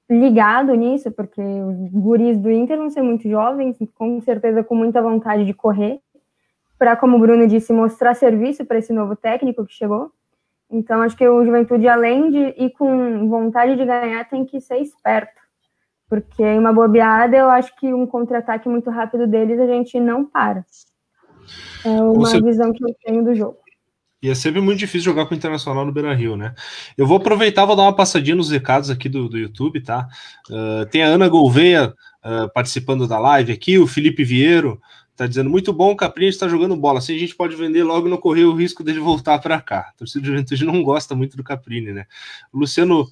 [0.09, 5.03] ligado nisso, porque os guris do Inter vão ser muito jovens, com certeza com muita
[5.03, 6.01] vontade de correr,
[6.79, 10.13] para, como o Bruno disse, mostrar serviço para esse novo técnico que chegou.
[10.71, 14.79] Então, acho que o Juventude, além de ir com vontade de ganhar, tem que ser
[14.79, 15.41] esperto.
[16.09, 20.25] Porque em uma bobeada, eu acho que um contra-ataque muito rápido deles a gente não
[20.25, 20.65] para.
[21.85, 22.41] É uma Você...
[22.41, 23.57] visão que eu tenho do jogo.
[24.21, 26.53] E é sempre muito difícil jogar com o Internacional no Beira Rio, né?
[26.97, 30.09] Eu vou aproveitar, vou dar uma passadinha nos recados aqui do, do YouTube, tá?
[30.51, 34.81] Uh, tem a Ana Gouveia uh, participando da live aqui, o Felipe Vieiro
[35.19, 37.01] tá dizendo muito bom, o Caprini está jogando bola.
[37.01, 39.89] Assim a gente pode vender logo e não correr o risco dele voltar para cá.
[39.89, 42.07] A torcida de Juventude não gosta muito do Caprini, né?
[42.53, 43.05] O Luciano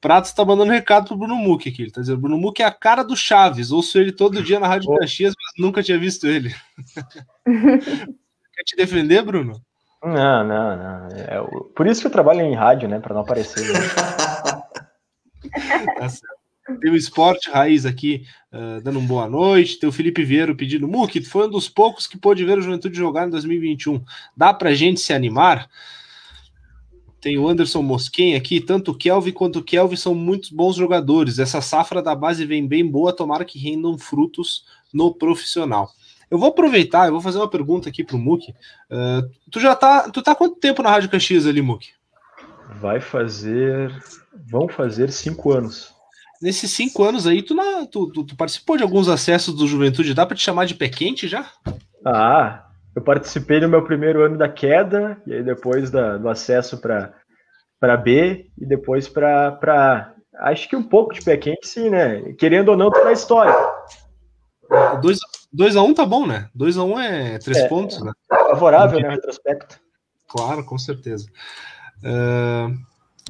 [0.00, 1.82] Prato está mandando recado pro Bruno Muque aqui.
[1.82, 3.70] Ele tá dizendo: Bruno Muque é a cara do Chaves.
[3.70, 6.54] Ouço ele todo dia na Rádio Caxias, mas nunca tinha visto ele.
[7.44, 9.60] Quer te defender, Bruno?
[10.02, 11.08] Não, não, não.
[11.16, 11.42] É,
[11.74, 13.00] por isso que eu trabalho em rádio, né?
[13.00, 13.72] Para não aparecer.
[13.72, 13.80] Né?
[15.98, 16.36] tá certo.
[16.80, 19.78] Tem o Esporte Raiz aqui uh, dando uma boa noite.
[19.78, 22.96] Tem o Felipe Vieira pedindo: Muque, foi um dos poucos que pôde ver o Juventude
[22.96, 24.04] jogar em 2021.
[24.36, 25.68] Dá pra gente se animar?
[27.26, 28.60] Tem o Anderson Mosquen aqui.
[28.60, 31.40] Tanto o Kelvin quanto o Kelvin são muitos bons jogadores.
[31.40, 33.12] Essa safra da base vem bem boa.
[33.12, 35.90] Tomara que rendam frutos no profissional.
[36.30, 38.54] Eu vou aproveitar, eu vou fazer uma pergunta aqui pro Muki.
[38.88, 40.08] Uh, tu já tá.
[40.08, 41.88] Tu tá quanto tempo na Rádio Caxias ali, Muki?
[42.80, 43.92] Vai fazer.
[44.48, 45.92] Vão fazer cinco anos.
[46.40, 50.14] Nesses cinco anos aí, tu, na, tu, tu, tu participou de alguns acessos do Juventude?
[50.14, 51.50] Dá para te chamar de pé quente já?
[52.04, 52.65] Ah,
[52.96, 57.96] eu participei no meu primeiro ano da queda, e aí depois da, do acesso para
[57.98, 60.48] B, e depois para A.
[60.48, 62.32] Acho que um pouco de pé quente, sim, né?
[62.38, 63.54] Querendo ou não, tá na história.
[65.54, 66.48] 2x1 um tá bom, né?
[66.56, 68.12] 2x1 um é 3 é, pontos, né?
[68.28, 69.10] Favorável, né?
[69.10, 69.78] Retrospecto.
[70.26, 71.26] Claro, com certeza.
[71.98, 72.74] Uh,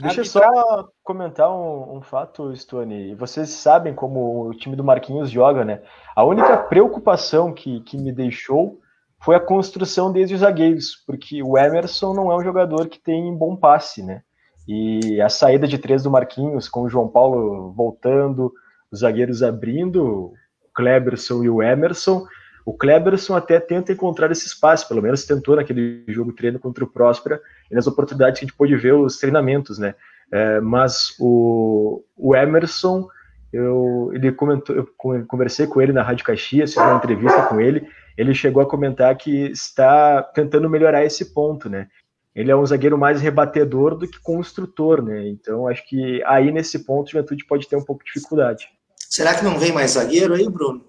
[0.01, 3.17] Deixa eu só comentar um, um fato, Stone.
[3.17, 5.83] Vocês sabem como o time do Marquinhos joga, né?
[6.15, 8.81] A única preocupação que, que me deixou
[9.27, 13.37] foi a construção desde os zagueiros, porque o Emerson não é um jogador que tem
[13.37, 14.23] bom passe, né?
[14.69, 18.53] E a saída de três do Marquinhos, com o João Paulo voltando,
[18.89, 20.33] os zagueiros abrindo, o
[20.73, 22.25] Kleberson e o Emerson.
[22.65, 26.89] O Kleberson até tenta encontrar esse espaço, pelo menos tentou naquele jogo treino contra o
[26.89, 29.97] Próspera, e nas oportunidades que a gente pôde ver os treinamentos, né?
[30.33, 33.09] É, mas o, o Emerson,
[33.53, 34.89] eu, ele comentou, eu
[35.27, 39.17] conversei com ele na Rádio Caxias, fiz uma entrevista com ele, ele chegou a comentar
[39.17, 41.89] que está tentando melhorar esse ponto, né?
[42.35, 45.29] Ele é um zagueiro mais rebatedor do que construtor, né?
[45.29, 48.69] Então acho que aí nesse ponto a Juventude pode ter um pouco de dificuldade.
[48.97, 50.85] Será que não vem mais zagueiro aí, Bruno?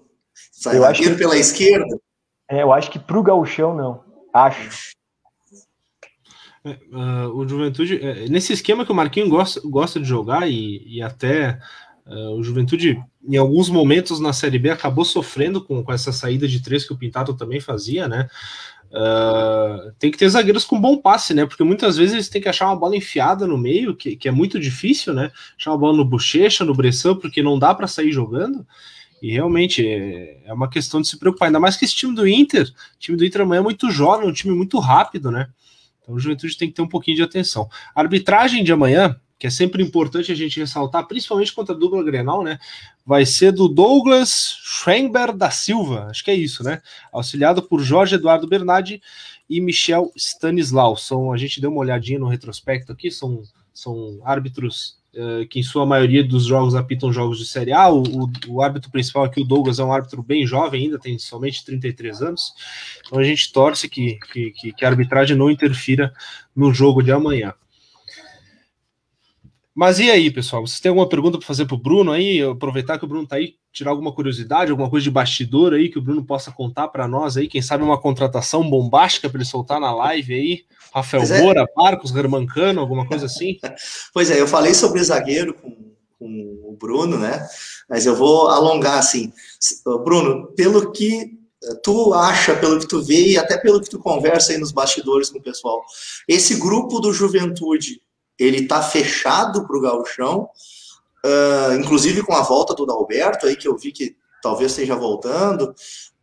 [0.52, 1.98] Sai eu zagueiro que, pela esquerda?
[2.50, 4.04] É, eu acho que pro gauchão não.
[4.32, 4.92] Acho.
[6.64, 11.02] Uh, o Juventude, uh, nesse esquema que o Marquinhos gosta, gosta de jogar e, e
[11.02, 11.58] até
[12.08, 16.48] uh, o Juventude, em alguns momentos na Série B, acabou sofrendo com, com essa saída
[16.48, 18.28] de três que o Pintado também fazia, né?
[19.98, 21.44] tem que ter zagueiros com bom passe, né?
[21.44, 24.30] Porque muitas vezes eles têm que achar uma bola enfiada no meio, que, que é
[24.30, 25.30] muito difícil, né?
[25.58, 28.66] Achar uma bola no bochecha, no Bressan, porque não dá para sair jogando.
[29.20, 32.26] E realmente é, é, uma questão de se preocupar, ainda mais que esse time do
[32.26, 35.48] Inter, o time do Inter amanhã é muito jovem, um time muito rápido, né?
[36.00, 37.68] Então o Juventude tem que ter um pouquinho de atenção.
[37.94, 42.02] A arbitragem de amanhã, que é sempre importante a gente ressaltar, principalmente contra a dupla
[42.02, 42.58] Grenal, né?
[43.06, 46.82] Vai ser do Douglas Schrenber da Silva, acho que é isso, né?
[47.12, 49.00] Auxiliado por Jorge Eduardo Bernardi
[49.48, 50.96] e Michel Stanislau.
[50.96, 55.62] São, a gente deu uma olhadinha no retrospecto aqui, são, são árbitros uh, que em
[55.62, 57.88] sua maioria dos jogos apitam jogos de Série A.
[57.88, 61.16] O, o, o, árbitro principal aqui, o Douglas, é um árbitro bem jovem ainda, tem
[61.16, 62.52] somente 33 anos.
[63.06, 66.12] Então a gente torce que, que, que, que a arbitragem não interfira
[66.54, 67.54] no jogo de amanhã.
[69.78, 70.66] Mas e aí, pessoal?
[70.66, 72.42] Vocês têm alguma pergunta para fazer para o Bruno aí?
[72.42, 76.00] Aproveitar que o Bruno está aí, tirar alguma curiosidade, alguma coisa de bastidor aí que
[76.00, 77.46] o Bruno possa contar para nós aí?
[77.46, 80.64] Quem sabe uma contratação bombástica para ele soltar na live aí?
[80.92, 81.40] Rafael pois é.
[81.40, 81.66] Moura, é.
[81.76, 83.56] Marcos Germancano, alguma coisa assim?
[84.12, 85.70] pois é, eu falei sobre zagueiro com,
[86.18, 87.46] com o Bruno, né?
[87.88, 89.32] Mas eu vou alongar assim.
[90.02, 91.38] Bruno, pelo que
[91.84, 95.30] tu acha, pelo que tu vê e até pelo que tu conversa aí nos bastidores
[95.30, 95.84] com o pessoal,
[96.26, 98.00] esse grupo do Juventude
[98.38, 100.48] ele está fechado para o gauchão,
[101.24, 105.74] uh, inclusive com a volta do Dalberto aí, que eu vi que talvez esteja voltando,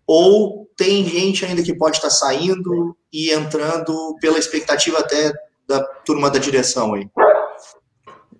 [0.07, 5.33] ou tem gente ainda que pode estar tá saindo e entrando pela expectativa até
[5.67, 7.09] da turma da direção aí?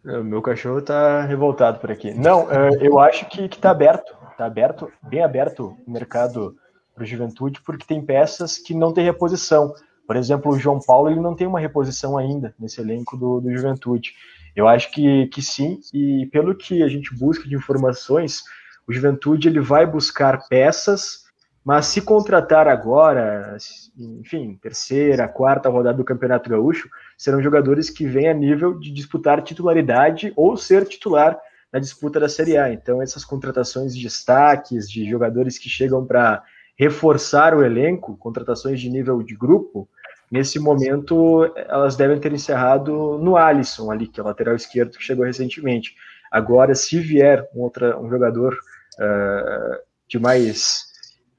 [0.03, 2.13] Meu cachorro está revoltado por aqui.
[2.13, 2.47] Não,
[2.79, 6.55] eu acho que está aberto, está aberto, bem aberto o mercado
[6.93, 9.73] para o Juventude, porque tem peças que não tem reposição.
[10.06, 13.52] Por exemplo, o João Paulo ele não tem uma reposição ainda nesse elenco do, do
[13.56, 14.13] Juventude.
[14.56, 18.41] Eu acho que, que sim, e pelo que a gente busca de informações,
[18.88, 21.26] o Juventude ele vai buscar peças,
[21.63, 23.58] mas se contratar agora,
[23.98, 26.88] enfim, terceira, quarta rodada do Campeonato Gaúcho,
[27.18, 31.38] serão jogadores que vêm a nível de disputar titularidade ou ser titular
[31.74, 32.72] na disputa da Série A.
[32.72, 36.44] Então, essas contratações de destaques, de jogadores que chegam para
[36.78, 39.89] reforçar o elenco, contratações de nível de grupo,
[40.31, 45.03] nesse momento elas devem ter encerrado no Alisson, ali, que é o lateral esquerdo que
[45.03, 45.95] chegou recentemente.
[46.31, 50.85] Agora, se vier um, outra, um jogador uh, de mais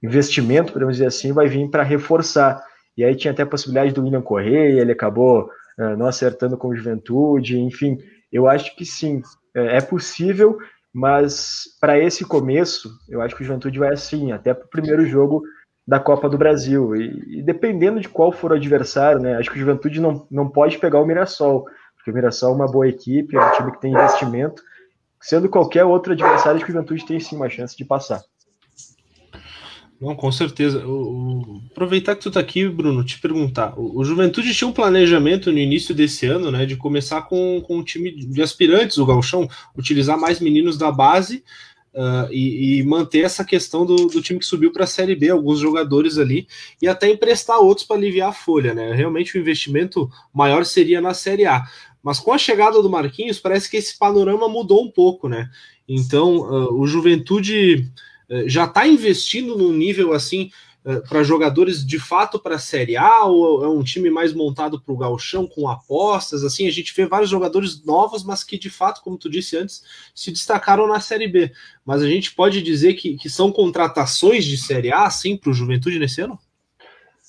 [0.02, 2.62] investimento, podemos dizer assim, vai vir para reforçar.
[2.96, 6.74] E aí tinha até a possibilidade do William Correia, ele acabou uh, não acertando com
[6.74, 7.98] Juventude, enfim,
[8.32, 9.22] eu acho que sim,
[9.54, 10.58] é, é possível,
[10.92, 15.06] mas para esse começo, eu acho que o Juventude vai assim, até para o primeiro
[15.06, 15.42] jogo
[15.86, 16.96] da Copa do Brasil.
[16.96, 20.48] E, e, dependendo de qual for o adversário, né, acho que o Juventude não, não
[20.48, 21.64] pode pegar o Mirassol,
[21.96, 24.62] porque o Mirassol é uma boa equipe, é um time que tem investimento.
[25.20, 28.22] Sendo qualquer outro adversário, que o Juventude tem sim uma chance de passar.
[30.00, 30.86] Não, com certeza.
[30.86, 33.72] O, o, aproveitar que tu tá aqui, Bruno, te perguntar.
[33.78, 37.78] O, o, Juventude tinha um planejamento no início desse ano, né, de começar com, com
[37.78, 41.42] um time de aspirantes, o Galchão, utilizar mais meninos da base
[41.96, 45.30] uh, e, e, manter essa questão do, do time que subiu para a Série B,
[45.30, 46.46] alguns jogadores ali,
[46.80, 48.92] e até emprestar outros para aliviar a folha, né?
[48.92, 51.64] Realmente o investimento maior seria na Série A.
[52.02, 55.50] Mas com a chegada do Marquinhos, parece que esse panorama mudou um pouco, né?
[55.88, 57.90] Então, uh, o Juventude
[58.28, 60.50] eh, já está investindo num nível assim
[61.08, 64.94] para jogadores de fato para a Série A ou é um time mais montado para
[64.94, 66.44] o galchão com apostas?
[66.44, 69.82] Assim, a gente vê vários jogadores novos, mas que de fato, como tu disse antes,
[70.14, 71.52] se destacaram na Série B.
[71.84, 75.54] Mas a gente pode dizer que, que são contratações de Série A, assim, para o
[75.54, 76.38] Juventude nesse ano?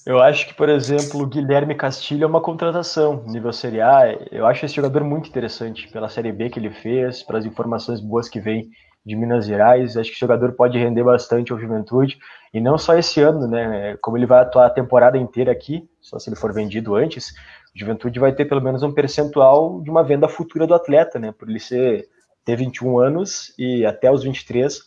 [0.06, 4.18] Eu acho que, por exemplo, o Guilherme Castilho é uma contratação nível Série A.
[4.32, 8.30] Eu acho esse jogador muito interessante pela Série B que ele fez, pelas informações boas
[8.30, 8.70] que vem
[9.08, 9.96] de Minas Gerais.
[9.96, 12.20] Acho que o jogador pode render bastante ao Juventude,
[12.54, 13.96] e não só esse ano, né?
[14.02, 17.30] Como ele vai atuar a temporada inteira aqui, só se ele for vendido antes,
[17.74, 21.32] o Juventude vai ter pelo menos um percentual de uma venda futura do atleta, né?
[21.32, 22.10] Por ele ser,
[22.44, 24.78] ter 21 anos e até os 23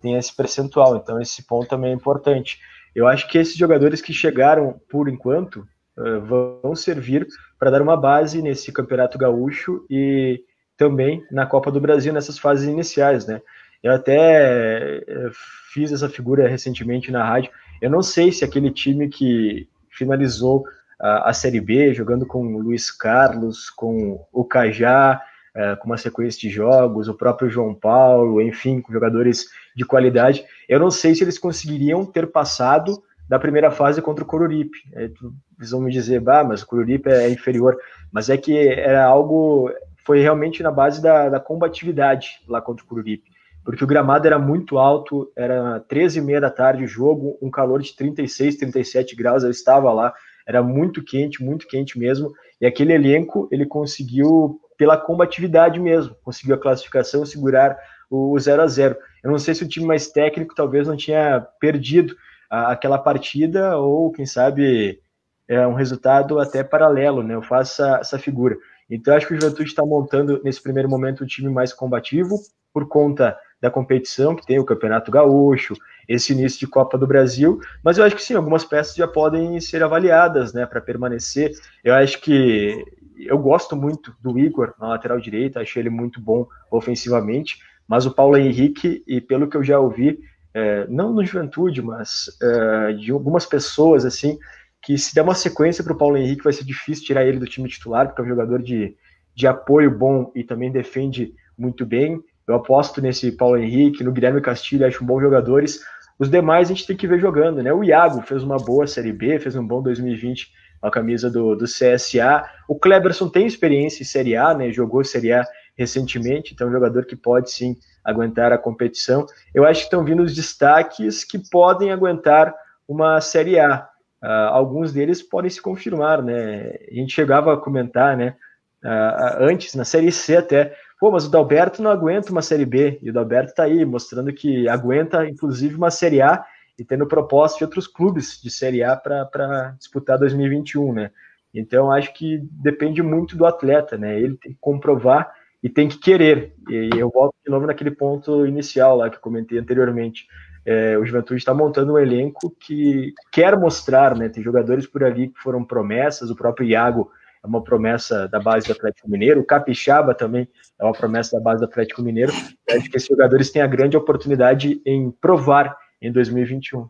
[0.00, 2.58] tem esse percentual, então esse ponto também é importante.
[2.94, 5.66] Eu acho que esses jogadores que chegaram por enquanto
[5.98, 7.26] uh, vão servir
[7.58, 10.42] para dar uma base nesse campeonato gaúcho e
[10.76, 13.40] também na Copa do Brasil nessas fases iniciais, né?
[13.86, 15.30] Eu até eh,
[15.72, 17.52] fiz essa figura recentemente na rádio.
[17.80, 20.64] Eu não sei se aquele time que finalizou
[20.98, 25.22] a, Série B, jogando com o Luiz Carlos, com o Cajá,
[25.54, 29.44] uh, com uma sequência de jogos, o próprio João Paulo, enfim, com jogadores
[29.76, 30.44] de qualidade.
[30.68, 34.78] Eu não sei se eles conseguiriam ter passado da primeira fase contra o Coruripe.
[34.94, 37.76] Eles vão me dizer, bah, mas o Coruripe é inferior.
[38.10, 39.70] Mas é que era algo,
[40.04, 43.35] foi realmente na base da, da combatividade lá contra o Coruripe
[43.66, 47.50] porque o gramado era muito alto, era 13 e meia da tarde o jogo, um
[47.50, 50.14] calor de 36, 37 graus, eu estava lá,
[50.46, 56.54] era muito quente, muito quente mesmo, e aquele elenco, ele conseguiu, pela combatividade mesmo, conseguiu
[56.54, 57.76] a classificação, segurar
[58.08, 61.44] o 0 a 0 Eu não sei se o time mais técnico talvez não tinha
[61.58, 62.14] perdido
[62.48, 65.00] a, aquela partida, ou quem sabe
[65.48, 67.34] é um resultado até paralelo, né?
[67.34, 68.56] Eu faço essa, essa figura.
[68.88, 72.36] Então, acho que o Juventude está montando, nesse primeiro momento, um time mais combativo,
[72.72, 75.74] por conta da competição, que tem o Campeonato Gaúcho,
[76.08, 79.60] esse início de Copa do Brasil, mas eu acho que sim, algumas peças já podem
[79.60, 81.52] ser avaliadas, né, para permanecer.
[81.82, 82.84] Eu acho que
[83.18, 88.14] eu gosto muito do Igor na lateral direita, acho ele muito bom ofensivamente, mas o
[88.14, 90.20] Paulo Henrique, e pelo que eu já ouvi,
[90.52, 94.38] é, não no Juventude, mas é, de algumas pessoas, assim,
[94.82, 97.46] que se der uma sequência para o Paulo Henrique vai ser difícil tirar ele do
[97.46, 98.96] time titular, porque é um jogador de,
[99.34, 102.22] de apoio bom e também defende muito bem.
[102.46, 105.80] Eu aposto nesse Paulo Henrique, no Guilherme Castilho, acho bons jogadores.
[106.18, 107.72] Os demais a gente tem que ver jogando, né?
[107.72, 111.56] O Iago fez uma boa Série B, fez um bom 2020 com a camisa do,
[111.56, 112.44] do CSA.
[112.68, 114.70] O Kleberson tem experiência em Série A, né?
[114.70, 115.44] Jogou Série A
[115.76, 119.26] recentemente, então é um jogador que pode sim aguentar a competição.
[119.54, 122.54] Eu acho que estão vindo os destaques que podem aguentar
[122.88, 123.88] uma Série A.
[124.22, 126.78] Uh, alguns deles podem se confirmar, né?
[126.90, 128.34] A gente chegava a comentar, né?
[128.82, 132.98] Uh, antes, na Série C até, Pô, mas o Dalberto não aguenta uma Série B,
[133.02, 136.42] e o Dalberto tá aí, mostrando que aguenta, inclusive, uma Série A,
[136.78, 141.10] e tendo proposta de outros clubes de Série A para disputar 2021, né?
[141.54, 144.18] Então, acho que depende muito do atleta, né?
[144.18, 145.32] Ele tem que comprovar
[145.62, 146.54] e tem que querer.
[146.68, 150.26] E eu volto de novo naquele ponto inicial lá que eu comentei anteriormente.
[150.66, 154.28] é, o Juventude está montando um elenco que quer mostrar, né?
[154.28, 157.10] Tem jogadores por ali que foram promessas, o próprio Iago
[157.46, 161.42] é uma promessa da base do Atlético Mineiro, o Capixaba também é uma promessa da
[161.42, 162.32] base do Atlético Mineiro.
[162.68, 166.88] Eu acho que esses jogadores têm a grande oportunidade em provar em 2021.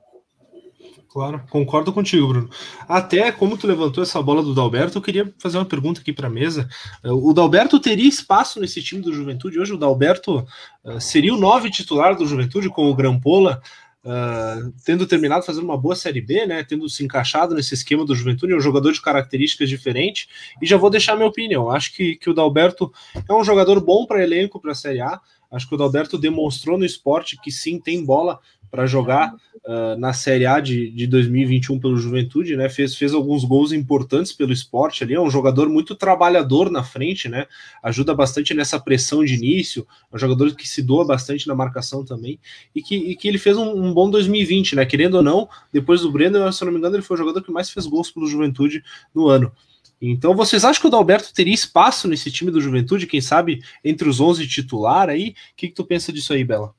[1.08, 2.50] Claro, concordo contigo, Bruno.
[2.86, 6.26] Até como tu levantou essa bola do Dalberto, eu queria fazer uma pergunta aqui para
[6.26, 6.68] a mesa.
[7.02, 9.58] O Dalberto teria espaço nesse time do Juventude?
[9.58, 10.46] Hoje o Dalberto
[10.84, 13.62] uh, seria o nove titular do Juventude com o Grampola,
[14.06, 16.62] uh, tendo terminado fazendo uma boa Série B, né?
[16.62, 20.28] Tendo se encaixado nesse esquema do Juventude, é um jogador de características diferentes.
[20.62, 21.70] E já vou deixar minha opinião.
[21.70, 22.92] Acho que, que o Dalberto
[23.28, 25.20] é um jogador bom para elenco para a Série A.
[25.50, 28.40] Acho que o Dalberto demonstrou no esporte que sim tem bola
[28.70, 32.68] para jogar uh, na Série A de, de 2021 pelo Juventude, né?
[32.68, 35.14] Fez, fez alguns gols importantes pelo esporte ali.
[35.14, 37.46] É um jogador muito trabalhador na frente, né?
[37.82, 39.86] Ajuda bastante nessa pressão de início.
[40.12, 42.38] É um jogador que se doa bastante na marcação também.
[42.74, 44.86] E que, e que ele fez um, um bom 2020, né?
[44.86, 47.42] Querendo ou não, depois do Breno, se eu não me engano, ele foi o jogador
[47.42, 48.82] que mais fez gols pelo Juventude
[49.14, 49.52] no ano.
[50.00, 54.08] Então, vocês acham que o Dalberto teria espaço nesse time do Juventude, quem sabe entre
[54.08, 55.30] os 11 titular aí?
[55.30, 56.74] O que, que tu pensa disso aí, Bela?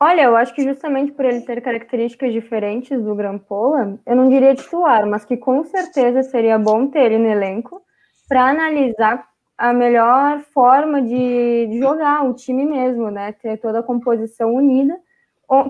[0.00, 4.54] Olha, eu acho que justamente por ele ter características diferentes do Grampola, eu não diria
[4.54, 7.82] titular, mas que com certeza seria bom ter ele no elenco
[8.28, 9.26] para analisar
[9.56, 13.32] a melhor forma de, de, jogar o time mesmo, né?
[13.32, 14.96] Ter toda a composição unida.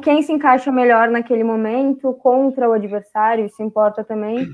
[0.03, 4.47] Quem se encaixa melhor naquele momento contra o adversário, isso importa também.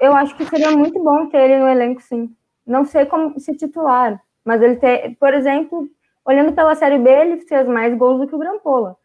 [0.00, 2.30] Eu acho que seria muito bom ter ele no elenco, sim.
[2.66, 5.88] Não sei como se titular, mas ele ter, por exemplo,
[6.26, 8.98] olhando pela Série B, ele fez mais gols do que o Grampola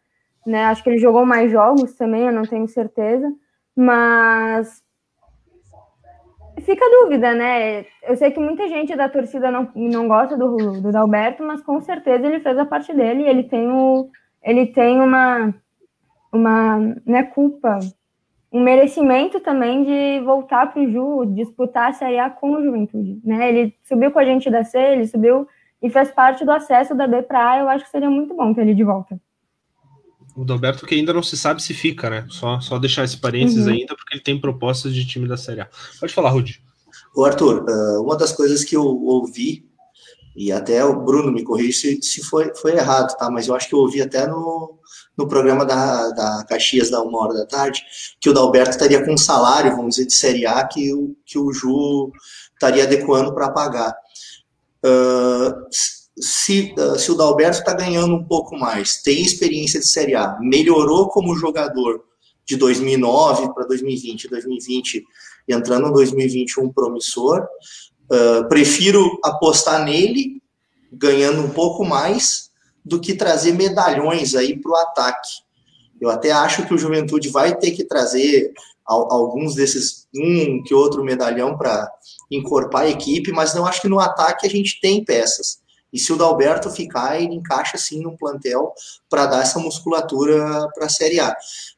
[0.46, 0.64] né?
[0.64, 3.32] Acho que ele jogou mais jogos também, eu não tenho certeza,
[3.76, 4.82] mas
[6.60, 7.84] fica a dúvida, né?
[8.02, 11.80] Eu sei que muita gente da torcida não, não gosta do, do Dalberto, mas com
[11.80, 14.10] certeza ele fez a parte dele e ele tem, o,
[14.42, 15.54] ele tem uma,
[16.32, 17.78] uma né, culpa,
[18.52, 23.20] um merecimento também de voltar para o Ju, disputar a Série A com o Juventude,
[23.24, 23.48] né?
[23.48, 25.46] Ele subiu com a gente da C, ele subiu
[25.82, 28.52] e fez parte do acesso da B para A, eu acho que seria muito bom
[28.52, 29.18] ter ele de volta
[30.40, 32.26] o Dalberto que ainda não se sabe se fica, né?
[32.30, 33.72] Só, só deixar esse parênteses uhum.
[33.72, 35.68] ainda, porque ele tem propostas de time da Série A.
[36.00, 36.62] Pode falar, Rudi.
[37.14, 37.66] O Arthur,
[38.00, 39.68] uma das coisas que eu ouvi,
[40.34, 43.30] e até o Bruno me corrige se, se foi, foi errado, tá?
[43.30, 44.78] Mas eu acho que eu ouvi até no,
[45.14, 47.82] no programa da, da Caxias, da uma hora da tarde,
[48.18, 51.38] que o Dalberto estaria com um salário, vamos dizer, de Série A que o, que
[51.38, 52.10] o Ju
[52.54, 53.94] estaria adequando para pagar.
[54.82, 55.68] Uh,
[56.20, 60.38] se, uh, se o Dalberto está ganhando um pouco mais, tem experiência de Série A,
[60.40, 62.04] melhorou como jogador
[62.44, 65.04] de 2009 para 2020, 2020
[65.48, 67.46] entrando em 2021 promissor,
[68.10, 70.42] uh, prefiro apostar nele,
[70.92, 72.50] ganhando um pouco mais,
[72.84, 75.28] do que trazer medalhões aí para o ataque.
[76.00, 78.52] Eu até acho que o Juventude vai ter que trazer
[78.84, 81.88] alguns desses, um que outro medalhão para
[82.30, 85.59] encorpar a equipe, mas não acho que no ataque a gente tem peças.
[85.92, 88.72] E se o Dalberto ficar, ele encaixa sim no plantel
[89.08, 91.34] para dar essa musculatura para a Série A.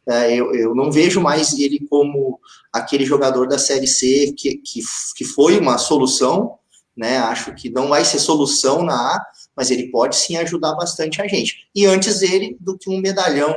[0.08, 2.38] É, eu, eu não vejo mais ele como
[2.72, 4.80] aquele jogador da Série C que, que,
[5.16, 6.58] que foi uma solução,
[6.96, 7.18] né?
[7.18, 11.26] Acho que não vai ser solução na A, mas ele pode sim ajudar bastante a
[11.26, 11.68] gente.
[11.74, 13.54] E antes dele do que um medalhão,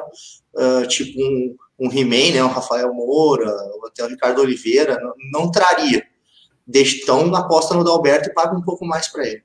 [0.55, 2.43] uh, tipo um, um He-Man, né?
[2.43, 6.03] Um Rafael Moura, ou até o Ricardo Oliveira, não, não traria.
[6.67, 9.43] Então aposta no Dalberto e paga um pouco mais para ele.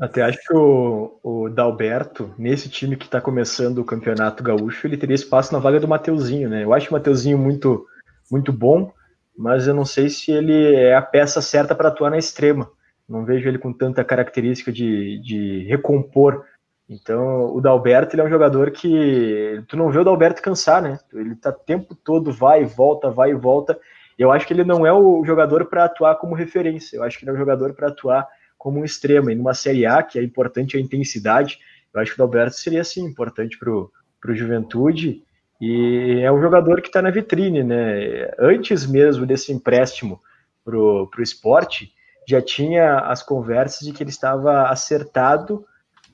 [0.00, 4.96] Até acho que o, o Dalberto, nesse time que está começando o Campeonato Gaúcho, ele
[4.96, 6.62] teria espaço na vaga do Mateuzinho, né?
[6.62, 7.84] Eu acho o Mateuzinho muito,
[8.30, 8.92] muito bom,
[9.36, 12.70] mas eu não sei se ele é a peça certa para atuar na extrema.
[13.08, 16.44] Não vejo ele com tanta característica de, de recompor.
[16.88, 20.98] Então, o Dalberto ele é um jogador que tu não vê o Dalberto cansar, né?
[21.12, 23.76] Ele tá o tempo todo vai e volta, vai e volta.
[24.16, 26.96] Eu acho que ele não é o jogador para atuar como referência.
[26.96, 28.28] Eu acho que ele é um jogador para atuar
[28.58, 29.30] como um extremo.
[29.30, 31.58] E numa Série A, que é importante a intensidade,
[31.94, 35.22] eu acho que o Alberto seria, sim, importante para o Juventude.
[35.60, 38.30] E é um jogador que está na vitrine, né?
[38.38, 40.20] Antes mesmo desse empréstimo
[40.64, 41.92] para o esporte,
[42.26, 45.64] já tinha as conversas de que ele estava acertado,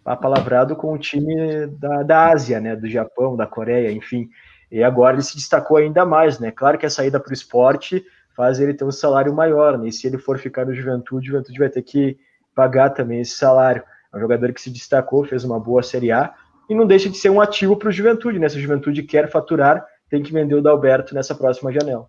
[0.04, 2.76] apalavrado com o time da, da Ásia, né?
[2.76, 4.28] Do Japão, da Coreia, enfim.
[4.70, 6.50] E agora ele se destacou ainda mais, né?
[6.50, 8.04] Claro que a saída para o esporte
[8.36, 9.88] faz ele ter um salário maior, né?
[9.88, 12.16] E se ele for ficar no Juventude, o Juventude vai ter que
[12.54, 13.82] pagar também esse salário.
[14.12, 16.32] É um jogador que se destacou, fez uma boa Série A
[16.68, 18.38] e não deixa de ser um ativo para o Juventude.
[18.38, 18.48] Né?
[18.48, 22.08] Se o Juventude quer faturar, tem que vender o Dalberto nessa próxima janela.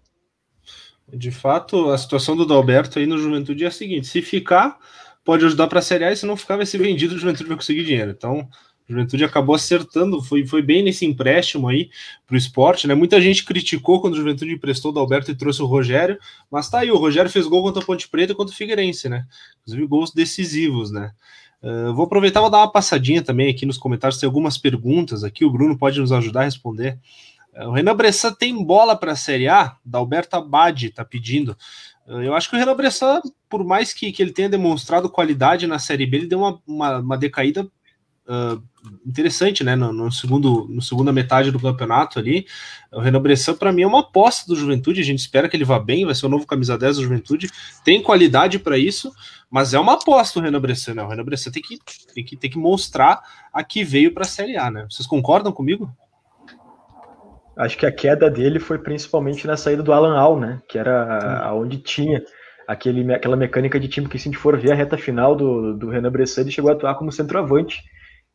[1.07, 4.77] De fato, a situação do Dalberto aí no Juventude é a seguinte: se ficar,
[5.23, 7.47] pode ajudar para a Série A, e se não ficar, vai ser vendido, o Juventude
[7.47, 8.11] vai conseguir dinheiro.
[8.11, 8.47] Então,
[8.87, 11.89] Juventude acabou acertando, foi, foi bem nesse empréstimo aí
[12.27, 12.93] para o esporte, né?
[12.93, 16.19] Muita gente criticou quando o Juventude emprestou o Alberto e trouxe o Rogério,
[16.51, 19.09] mas tá aí, o Rogério fez gol contra o Ponte Preta e contra o Figueirense,
[19.09, 19.25] né?
[19.61, 21.11] Inclusive gols decisivos, né?
[21.63, 25.43] Uh, vou aproveitar e dar uma passadinha também aqui nos comentários, tem algumas perguntas aqui,
[25.43, 26.99] o Bruno pode nos ajudar a responder.
[27.55, 29.75] Uh, o Renan Bressan tem bola para a Série A?
[29.83, 31.57] Da Alberto Abad tá pedindo.
[32.05, 33.19] Uh, eu acho que o Renan Bressan,
[33.49, 36.99] por mais que, que ele tenha demonstrado qualidade na Série B, ele deu uma, uma,
[36.99, 37.67] uma decaída
[38.27, 38.61] uh,
[39.05, 39.75] interessante, né?
[39.75, 42.45] No, no, segundo, no segunda metade do campeonato ali.
[42.91, 45.01] O Renan Bressan, para mim, é uma aposta do Juventude.
[45.01, 47.49] A gente espera que ele vá bem, vai ser o novo camisa 10 da Juventude.
[47.83, 49.11] Tem qualidade para isso,
[49.49, 51.03] mas é uma aposta o Renan Bressan, né?
[51.03, 51.77] O Renan Bressan tem que,
[52.13, 53.21] tem que, tem que mostrar
[53.53, 54.85] a que veio para a Série A, né?
[54.89, 55.91] Vocês concordam comigo?
[57.57, 60.61] Acho que a queda dele foi principalmente na saída do Alan Al, né?
[60.67, 62.21] Que era onde tinha
[62.67, 65.73] aquele, aquela mecânica de time que, se a gente for ver a reta final do,
[65.73, 67.81] do Renan Bressan, ele chegou a atuar como centroavante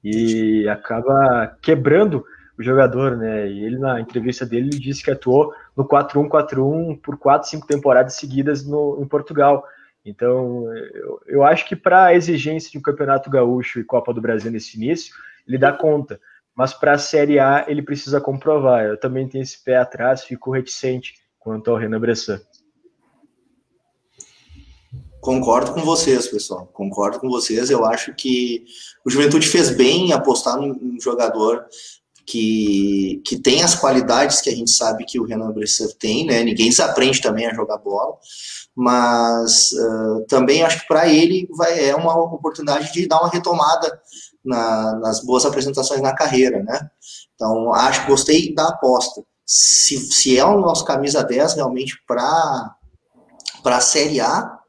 [0.02, 2.24] e acaba quebrando
[2.58, 3.48] o jogador, né?
[3.48, 8.14] E ele na entrevista dele ele disse que atuou no 4-1-4-1 por 4, 5 temporadas
[8.14, 9.66] seguidas no, em Portugal.
[10.04, 14.20] Então, eu, eu acho que para a exigência de um Campeonato Gaúcho e Copa do
[14.20, 15.14] Brasil nesse início,
[15.46, 16.20] ele dá conta.
[16.54, 18.84] Mas para a Série A, ele precisa comprovar.
[18.84, 22.40] Eu também tenho esse pé atrás, fico reticente quanto ao Renan Bressan.
[25.20, 26.66] Concordo com vocês, pessoal.
[26.72, 27.68] Concordo com vocês.
[27.68, 28.64] Eu acho que
[29.04, 31.66] o Juventude fez bem em apostar num, jogador
[32.24, 36.42] que, que tem as qualidades que a gente sabe que o Renan Bressan tem, né?
[36.42, 38.16] Ninguém se aprende também a jogar bola,
[38.74, 44.00] mas uh, também acho que para ele vai, é uma oportunidade de dar uma retomada
[44.44, 46.90] na, nas boas apresentações na carreira, né?
[47.34, 49.22] Então, acho que gostei da aposta.
[49.44, 52.76] Se, se é o nosso camisa 10 realmente para
[53.64, 54.59] a Série A,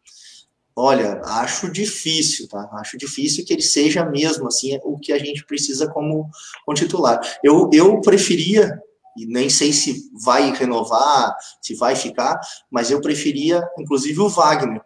[0.75, 2.69] Olha, acho difícil, tá?
[2.73, 6.29] Acho difícil que ele seja mesmo assim o que a gente precisa como,
[6.65, 7.19] como titular.
[7.43, 8.81] Eu, eu preferia,
[9.17, 14.81] e nem sei se vai renovar, se vai ficar, mas eu preferia, inclusive, o Wagner,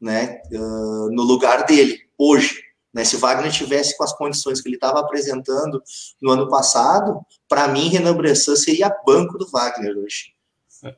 [0.00, 0.40] né?
[0.50, 2.62] Uh, no lugar dele, hoje.
[2.94, 3.04] Né?
[3.04, 5.82] Se o Wagner tivesse com as condições que ele estava apresentando
[6.20, 10.35] no ano passado, para mim, Renan Bressan seria banco do Wagner hoje.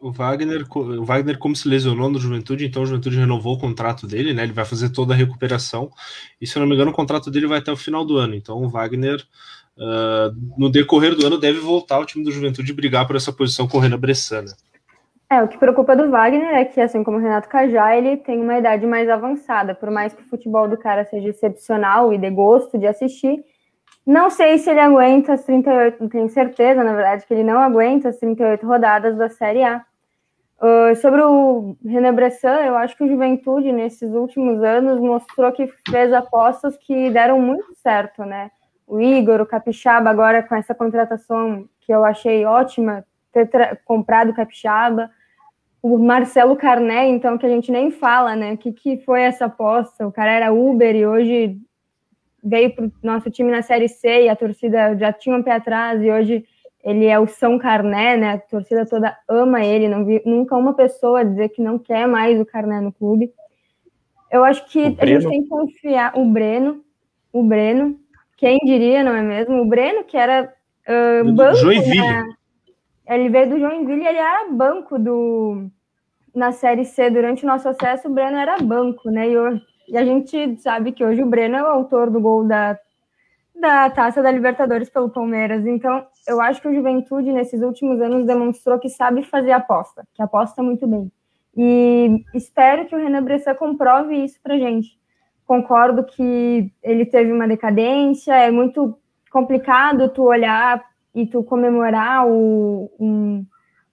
[0.01, 4.07] O Wagner, o Wagner, como se lesionou no Juventude, então o Juventude renovou o contrato
[4.07, 4.43] dele, né?
[4.43, 5.91] Ele vai fazer toda a recuperação.
[6.41, 8.35] E se eu não me engano, o contrato dele vai até o final do ano.
[8.35, 9.25] Então o Wagner,
[9.77, 13.69] uh, no decorrer do ano, deve voltar ao time do Juventude brigar por essa posição
[13.69, 14.53] com o Renan Bressana.
[15.31, 18.41] É, o que preocupa do Wagner é que, assim como o Renato Cajá, ele tem
[18.41, 19.75] uma idade mais avançada.
[19.75, 23.45] Por mais que o futebol do cara seja excepcional e de gosto de assistir,
[24.09, 27.59] não sei se ele aguenta as 38, não tenho certeza, na verdade, que ele não
[27.59, 29.85] aguenta as 38 rodadas da Série A.
[30.63, 35.71] Uh, sobre o René Bressan, eu acho que o Juventude, nesses últimos anos, mostrou que
[35.91, 38.51] fez apostas que deram muito certo, né?
[38.87, 44.35] O Igor, o Capixaba, agora com essa contratação que eu achei ótima, ter comprado o
[44.35, 45.11] Capixaba.
[45.83, 48.55] O Marcelo Carné, então, que a gente nem fala, né?
[48.55, 50.09] O que, que foi essa aposta?
[50.09, 51.61] O cara era Uber e hoje
[52.43, 55.53] veio para o nosso time na Série C e a torcida já tinha um pé
[55.53, 56.45] atrás e hoje
[56.83, 58.33] ele é o São Carné, né?
[58.33, 62.41] A torcida toda ama ele, não vi nunca uma pessoa dizer que não quer mais
[62.41, 63.33] o Carné no clube.
[64.31, 66.83] Eu acho que a gente tem que confiar o Breno,
[67.33, 67.99] o Breno,
[68.37, 69.63] quem diria, não é mesmo?
[69.63, 70.53] O Breno que era
[70.89, 72.01] uh, banco, Joinville.
[72.01, 72.35] Né?
[73.09, 75.69] Ele veio do Joinville, ele era banco do
[76.35, 79.29] na Série C durante o nosso acesso, o Breno era banco, né?
[79.29, 82.45] E eu e a gente sabe que hoje o Breno é o autor do gol
[82.45, 82.79] da,
[83.59, 85.67] da taça da Libertadores pelo Palmeiras.
[85.67, 90.23] Então, eu acho que o Juventude, nesses últimos anos, demonstrou que sabe fazer aposta, que
[90.23, 91.11] aposta muito bem.
[91.57, 94.99] E espero que o Renan Bressan comprove isso pra gente.
[95.47, 98.97] Concordo que ele teve uma decadência, é muito
[99.31, 100.85] complicado tu olhar
[101.15, 103.45] e tu comemorar o, um,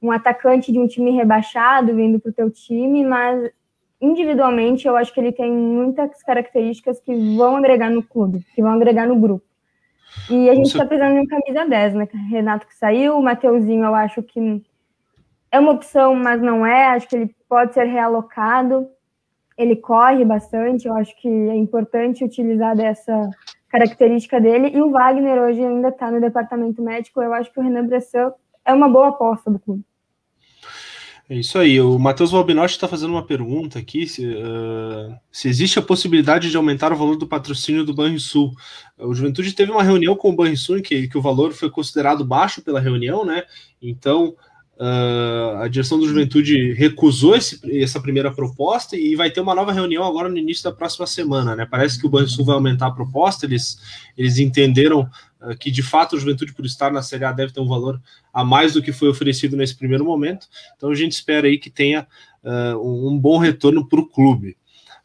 [0.02, 3.50] um atacante de um time rebaixado vindo pro teu time, mas
[4.06, 8.72] individualmente, eu acho que ele tem muitas características que vão agregar no clube, que vão
[8.72, 9.46] agregar no grupo.
[10.30, 12.08] E a gente está precisando de um camisa 10, né?
[12.30, 14.64] Renato que saiu, o Mateuzinho eu acho que
[15.52, 16.88] é uma opção, mas não é.
[16.88, 18.88] Acho que ele pode ser realocado.
[19.58, 23.30] Ele corre bastante, eu acho que é importante utilizar dessa
[23.70, 24.72] característica dele.
[24.74, 27.22] E o Wagner hoje ainda está no departamento médico.
[27.22, 28.34] Eu acho que o Renan Bressan
[28.66, 29.84] é uma boa aposta do clube.
[31.28, 31.82] É isso aí.
[31.82, 36.58] O Matheus Valbinotti está fazendo uma pergunta aqui: se, uh, se, existe a possibilidade de
[36.58, 38.54] aumentar o valor do patrocínio do Banrisul.
[38.98, 42.24] O Juventude teve uma reunião com o Banrisul em que, que o valor foi considerado
[42.24, 43.44] baixo pela reunião, né?
[43.82, 44.36] Então
[44.78, 49.72] Uh, a direção do Juventude recusou esse, essa primeira proposta e vai ter uma nova
[49.72, 51.56] reunião agora no início da próxima semana.
[51.56, 51.66] Né?
[51.66, 53.78] Parece que o Banrisul vai aumentar a proposta, eles,
[54.18, 55.10] eles entenderam
[55.42, 58.02] uh, que de fato o Juventude, por estar na Série A, deve ter um valor
[58.34, 60.48] a mais do que foi oferecido nesse primeiro momento.
[60.76, 62.06] Então a gente espera aí que tenha
[62.44, 64.58] uh, um bom retorno para o clube.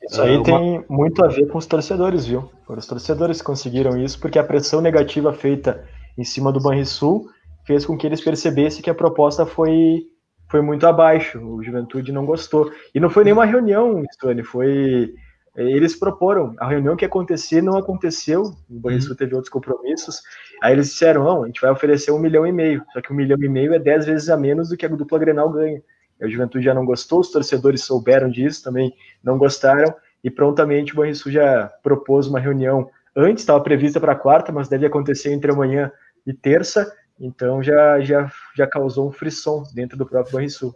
[0.02, 0.44] Isso aí uma...
[0.44, 2.50] tem muito a ver com os torcedores, viu?
[2.66, 5.84] Foram os torcedores que conseguiram isso, porque a pressão negativa feita
[6.18, 7.30] em cima do Banrisul
[7.70, 10.02] fez com que eles percebessem que a proposta foi,
[10.48, 11.38] foi muito abaixo.
[11.38, 12.68] O Juventude não gostou.
[12.92, 15.14] E não foi nenhuma reunião, Stone, foi.
[15.54, 16.52] Eles proporam.
[16.58, 18.42] A reunião que ia acontecer não aconteceu.
[18.68, 19.16] O Banrisul uhum.
[19.16, 20.20] teve outros compromissos.
[20.60, 22.82] Aí eles disseram: não, a gente vai oferecer um milhão e meio.
[22.92, 25.20] Só que um milhão e meio é dez vezes a menos do que a dupla
[25.20, 25.80] Grenal ganha.
[26.20, 28.92] A Juventude já não gostou, os torcedores souberam disso, também
[29.22, 29.94] não gostaram.
[30.24, 34.86] E prontamente o Banrisul já propôs uma reunião antes, estava prevista para quarta, mas deve
[34.86, 35.92] acontecer entre amanhã
[36.26, 36.92] e terça.
[37.20, 40.74] Então já, já, já causou um frisson dentro do próprio Banrisul.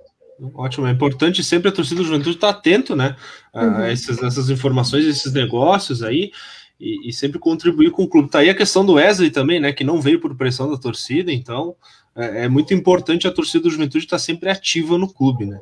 [0.54, 3.14] Ótimo, é importante sempre a torcida do Juventude estar atento, né,
[3.52, 3.80] a uhum.
[3.82, 6.32] essas, essas informações, esses negócios aí,
[6.78, 8.28] e, e, sempre contribuir com o clube.
[8.28, 11.30] Tá aí a questão do Wesley também, né, que não veio por pressão da torcida,
[11.30, 11.76] então
[12.16, 15.60] é, é muito importante a torcida do Juventude estar sempre ativa no clube, né.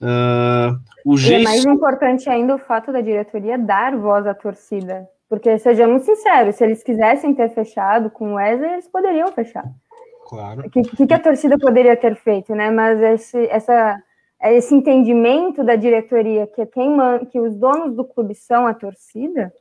[0.00, 5.06] Uh, o E é mais importante ainda o fato da diretoria dar voz à torcida,
[5.28, 9.64] porque sejamos sinceros, se eles quisessem ter fechado com o Wesley, eles poderiam fechar.
[10.28, 10.62] Claro.
[10.66, 12.70] O que, que, a torcida poderia ter feito, né?
[12.70, 14.02] Mas esse, essa,
[14.42, 19.52] esse entendimento da diretoria que quem man, que os donos do clube são a torcida,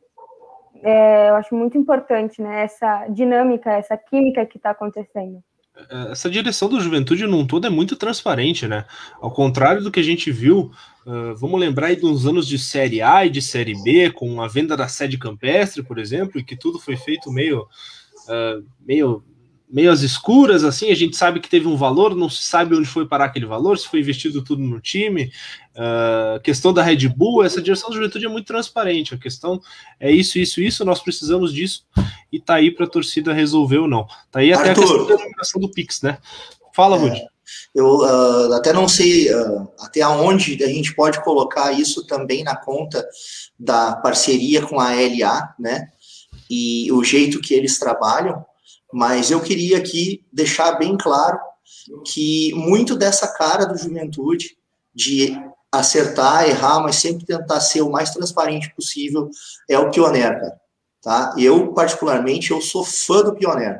[0.82, 2.63] é, eu acho muito importante, né?
[2.63, 5.43] Essa dinâmica, essa química que está acontecendo.
[5.89, 8.86] É, essa direção do Juventude num todo é muito transparente, né?
[9.22, 10.72] Ao contrário do que a gente viu,
[11.05, 14.41] uh, vamos lembrar aí de uns anos de Série A e de Série B, com
[14.41, 19.24] a venda da sede campestre, por exemplo, e que tudo foi feito meio, uh, meio
[19.70, 22.88] meio às escuras, assim, a gente sabe que teve um valor, não se sabe onde
[22.88, 25.32] foi parar aquele valor, se foi investido tudo no time.
[25.76, 29.13] Uh, questão da Red Bull, essa direção da juventude é muito transparente.
[29.13, 29.59] A questão
[29.99, 31.84] é isso, isso, isso, nós precisamos disso
[32.32, 34.05] e tá aí para a torcida resolver ou não.
[34.32, 36.18] Tá aí até Arthur, a questão da eliminação do Pix, né?
[36.74, 37.18] Fala, Rudy.
[37.18, 37.28] É,
[37.74, 42.55] eu uh, até não sei uh, até onde a gente pode colocar isso também na
[42.55, 43.05] conta
[43.59, 45.89] da parceria com a LA, né?
[46.49, 48.45] E o jeito que eles trabalham,
[48.93, 51.38] mas eu queria aqui deixar bem claro
[52.05, 54.57] que muito dessa cara do juventude,
[54.93, 55.38] de
[55.71, 59.29] acertar, errar, mas sempre tentar ser o mais transparente possível,
[59.69, 60.61] é o Pioneiro, cara.
[61.01, 61.36] Tá?
[61.38, 63.79] Eu, particularmente, eu sou fã do Pioneiro.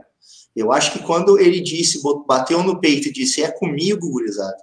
[0.56, 4.56] Eu acho que quando ele disse, bateu no peito e disse, é comigo, gurizada,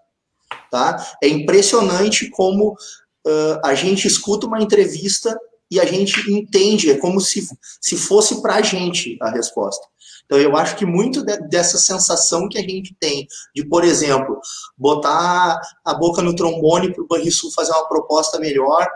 [0.70, 1.14] tá?
[1.22, 5.38] É impressionante como uh, a gente escuta uma entrevista
[5.70, 7.46] e a gente entende, é como se,
[7.80, 9.86] se fosse para a gente a resposta.
[10.26, 14.40] Então, eu acho que muito de, dessa sensação que a gente tem de, por exemplo,
[14.76, 18.86] botar a boca no trombone para o Banrisul fazer uma proposta melhor,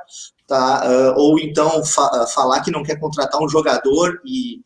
[0.46, 0.82] tá?
[0.86, 4.60] Uh, ou então fa falar que não quer contratar um jogador e,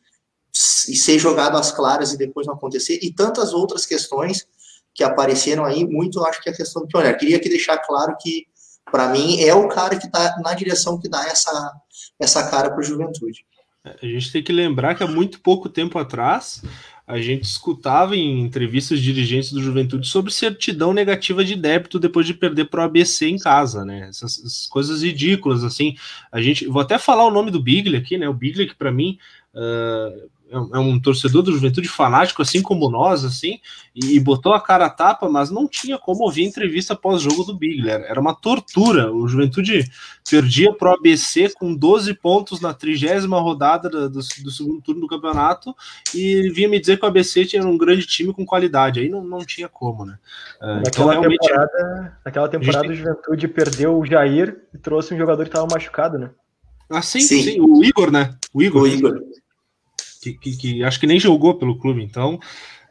[0.88, 4.46] e ser jogado às claras e depois não acontecer, e tantas outras questões
[4.94, 7.18] que apareceram aí, muito acho que é a questão do pioneiro.
[7.18, 8.46] Queria que deixar claro que,
[8.90, 11.72] para mim, é o cara que está na direção que dá essa,
[12.18, 13.46] essa cara para a juventude.
[13.84, 16.62] A gente tem que lembrar que há muito pouco tempo atrás
[17.06, 22.34] a gente escutava em entrevistas dirigentes do Juventude sobre certidão negativa de débito depois de
[22.34, 24.08] perder para o ABC em casa, né?
[24.08, 25.96] Essas, essas, coisas ridículas, assim.
[26.30, 28.28] A gente, vou até falar o nome do Biglia aqui, né?
[28.28, 29.18] O Biglia que para mim
[29.54, 33.60] uh, é, é um torcedor do Juventude fanático, assim como nós, assim,
[33.94, 38.04] e, botou a cara a tapa, mas não tinha como ouvir entrevista pós-jogo do Bigler.
[38.08, 39.12] Era uma tortura.
[39.12, 39.88] O Juventude
[40.28, 45.00] perdia para o ABC com 12 pontos na trigésima rodada do, do, do, segundo turno
[45.00, 45.74] do campeonato
[46.14, 49.00] e ele vinha me dizer que o ABC tinha um grande time com qualidade.
[49.00, 50.18] Aí não, não tinha como, né?
[50.60, 52.90] Uh, naquela, então, realmente, temporada, naquela temporada, tem...
[52.90, 56.30] o Juventude perdeu o Jair e trouxe um jogador que estava machucado, né?
[56.88, 58.34] Ah, sim, sim, sim, o Igor, né?
[58.52, 58.82] O Igor.
[58.82, 59.20] O Igor
[60.20, 62.02] que, que, que, acho que nem jogou pelo clube.
[62.02, 62.38] Então,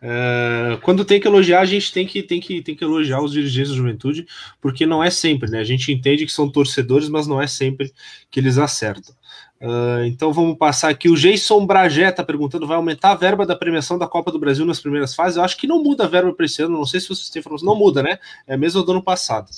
[0.01, 3.31] é, quando tem que elogiar, a gente tem que, tem, que, tem que elogiar os
[3.31, 4.25] dirigentes da juventude,
[4.61, 5.59] porque não é sempre, né?
[5.59, 7.93] A gente entende que são torcedores, mas não é sempre
[8.31, 9.13] que eles acertam.
[9.61, 11.09] Uh, então vamos passar aqui.
[11.09, 14.65] O Jason Bragé está perguntando: vai aumentar a verba da premiação da Copa do Brasil
[14.65, 15.35] nas primeiras fases?
[15.35, 17.41] Eu acho que não muda a verba para esse ano, não sei se vocês têm
[17.41, 17.67] informação.
[17.67, 18.19] Não muda, né?
[18.47, 19.49] É mesmo do ano passado.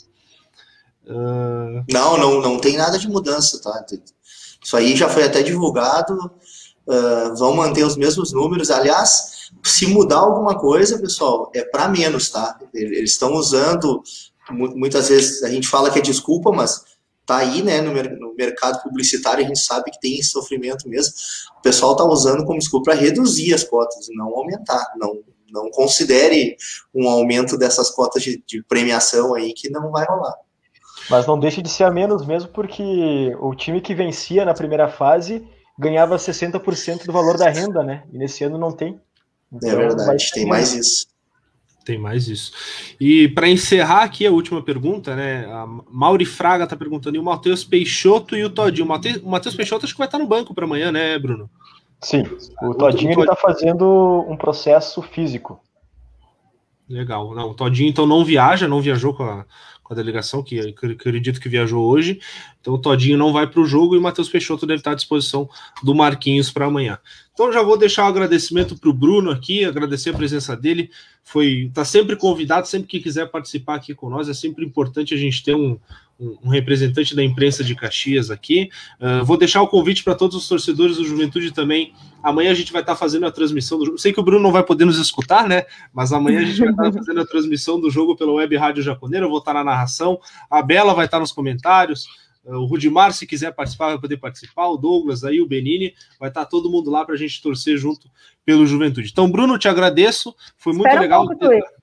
[1.06, 1.84] Uh...
[1.92, 3.86] Não, não, não tem nada de mudança, tá?
[4.64, 6.32] Isso aí já foi até divulgado
[6.88, 8.70] uh, vão manter os mesmos números.
[8.70, 12.58] Aliás, se mudar alguma coisa, pessoal, é para menos, tá?
[12.74, 14.02] Eles estão usando,
[14.50, 16.84] muitas vezes a gente fala que é desculpa, mas
[17.26, 21.14] tá aí, né, no, no, mercado publicitário, a gente sabe que tem esse sofrimento mesmo.
[21.60, 25.20] O pessoal tá usando como desculpa para reduzir as cotas, não aumentar, não,
[25.52, 26.58] não considere
[26.94, 30.36] um aumento dessas cotas de, de premiação aí que não vai rolar.
[31.10, 34.88] Mas não deixa de ser a menos mesmo, porque o time que vencia na primeira
[34.88, 35.46] fase
[35.82, 38.04] ganhava 60% do valor da renda, né?
[38.14, 38.94] E nesse ano não tem.
[38.94, 41.08] É então, é verdade, tem mais isso.
[41.84, 42.52] Tem mais isso.
[43.00, 45.46] E para encerrar aqui a última pergunta, né?
[45.46, 48.86] A Mauri Fraga está perguntando: e o Matheus Peixoto e o Todinho?
[49.24, 51.50] O Matheus Peixoto acho que vai estar no banco para amanhã, né, Bruno?
[52.00, 52.24] Sim,
[52.62, 55.60] o Todinho está fazendo um processo físico.
[56.88, 57.34] Legal.
[57.34, 59.46] Não, o Todinho então não viaja, não viajou com a,
[59.92, 62.20] com a delegação, que acredito que viajou hoje.
[62.62, 64.96] Então o Todinho não vai para o jogo e o Matheus Peixoto deve estar à
[64.96, 65.50] disposição
[65.84, 66.98] do Marquinhos para amanhã.
[67.34, 70.90] Então já vou deixar o um agradecimento para o Bruno aqui, agradecer a presença dele.
[71.24, 74.30] Foi, está sempre convidado, sempre que quiser participar aqui com nós.
[74.30, 75.78] É sempre importante a gente ter um,
[76.44, 78.70] um representante da imprensa de Caxias aqui.
[79.00, 81.94] Uh, vou deixar o convite para todos os torcedores do Juventude também.
[82.22, 83.98] Amanhã a gente vai estar tá fazendo a transmissão do jogo.
[83.98, 85.64] Sei que o Bruno não vai poder nos escutar, né?
[85.92, 88.84] Mas amanhã a gente vai estar tá fazendo a transmissão do jogo pela Web Rádio
[88.84, 89.26] Jaconeira.
[89.26, 90.20] Eu vou estar tá na narração.
[90.50, 92.06] A Bela vai estar nos comentários.
[92.46, 94.68] Uh, o Rudimar, se quiser participar, vai poder participar.
[94.68, 98.10] O Douglas aí, o Benini, vai estar todo mundo lá para a gente torcer junto
[98.46, 99.10] pelo Juventude.
[99.12, 100.36] Então, Bruno, te agradeço.
[100.56, 101.24] Foi muito Espera legal.
[101.24, 101.81] Um pouco,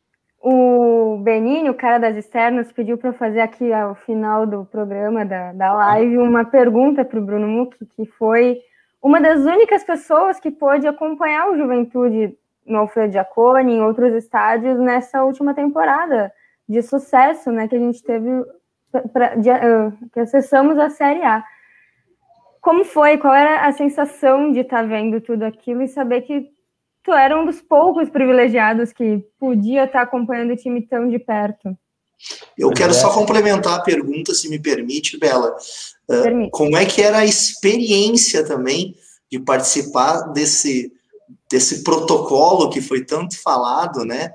[0.50, 5.52] o Benini, o cara das externas, pediu para fazer aqui ao final do programa, da,
[5.52, 8.58] da live, uma pergunta para o Bruno Muck, que foi
[9.02, 12.34] uma das únicas pessoas que pôde acompanhar o Juventude
[12.66, 16.32] no Alfredo Giacone, em outros estádios, nessa última temporada
[16.66, 18.30] de sucesso né, que a gente teve,
[19.12, 21.44] pra, de, uh, que acessamos a Série A.
[22.62, 23.18] Como foi?
[23.18, 26.50] Qual era a sensação de estar tá vendo tudo aquilo e saber que
[27.02, 31.76] tu era um dos poucos privilegiados que podia estar acompanhando o time tão de perto.
[32.56, 35.54] Eu quero só complementar a pergunta, se me permite, Bela.
[36.08, 38.96] Uh, como é que era a experiência também
[39.30, 40.92] de participar desse,
[41.50, 44.32] desse protocolo que foi tanto falado, né?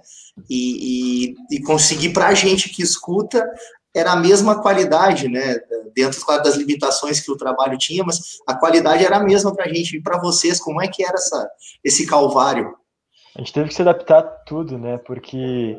[0.49, 3.45] E, e, e conseguir para a gente que escuta
[3.93, 5.59] era a mesma qualidade, né?
[5.95, 9.65] Dentro, claro, das limitações que o trabalho tinha, mas a qualidade era a mesma para
[9.65, 9.97] a gente.
[9.97, 11.49] E para vocês, como é que era essa,
[11.83, 12.75] esse calvário?
[13.35, 14.97] A gente teve que se adaptar a tudo, né?
[14.97, 15.77] Porque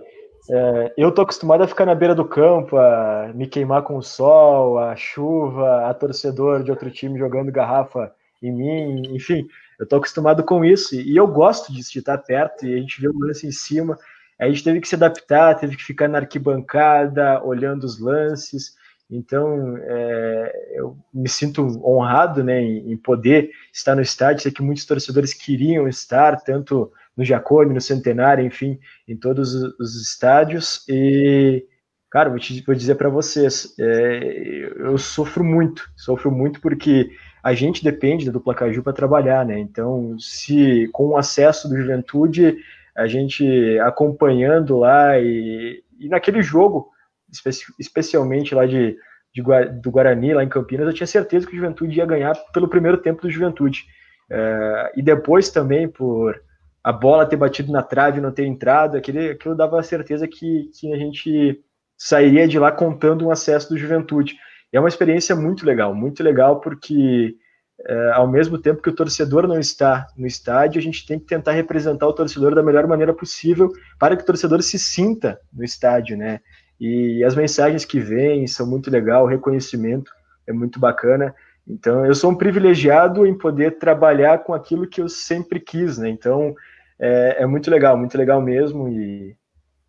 [0.51, 4.03] é, eu tô acostumado a ficar na beira do campo, a me queimar com o
[4.03, 8.13] sol, a chuva, a torcedor de outro time jogando garrafa
[8.43, 9.47] em mim, enfim,
[9.79, 13.01] eu tô acostumado com isso e eu gosto disso, de estar perto e a gente
[13.01, 13.99] vê o lance em cima
[14.39, 18.75] a gente teve que se adaptar, teve que ficar na arquibancada, olhando os lances.
[19.11, 24.43] Então, é, eu me sinto honrado né, em, poder estar no estádio.
[24.43, 30.01] Sei que muitos torcedores queriam estar, tanto no Jacone, no Centenário, enfim, em todos os
[30.01, 30.85] estádios.
[30.89, 31.65] E,
[32.11, 37.11] cara, vou, te, vou dizer para vocês, é, eu sofro muito, sofro muito porque
[37.43, 39.59] a gente depende da dupla Caju para trabalhar, né?
[39.59, 42.57] Então, se com o acesso do Juventude
[42.97, 46.89] a gente acompanhando lá e, e naquele jogo,
[47.31, 48.97] espe especialmente lá de,
[49.35, 49.43] de,
[49.83, 52.99] do Guarani, lá em Campinas, eu tinha certeza que o Juventude ia ganhar pelo primeiro
[52.99, 53.85] tempo do Juventude.
[54.31, 56.41] É, e depois também por
[56.83, 60.71] a bola ter batido na trave e não ter entrado, aquele, aquilo dava certeza que,
[60.79, 61.59] que a gente
[61.97, 64.35] sairia de lá contando um acesso do Juventude.
[64.71, 67.35] E é uma experiência muito legal, muito legal porque
[67.81, 71.27] é, ao mesmo tempo que o torcedor não está no estádio, a gente tem que
[71.27, 75.65] tentar representar o torcedor da melhor maneira possível para que o torcedor se sinta no
[75.65, 76.41] estádio, né?
[76.81, 80.11] E as mensagens que vêm são muito legal, o reconhecimento
[80.47, 81.35] é muito bacana.
[81.67, 86.09] Então, eu sou um privilegiado em poder trabalhar com aquilo que eu sempre quis, né?
[86.09, 86.55] Então,
[86.99, 88.89] é, é muito legal, muito legal mesmo.
[88.89, 89.37] E,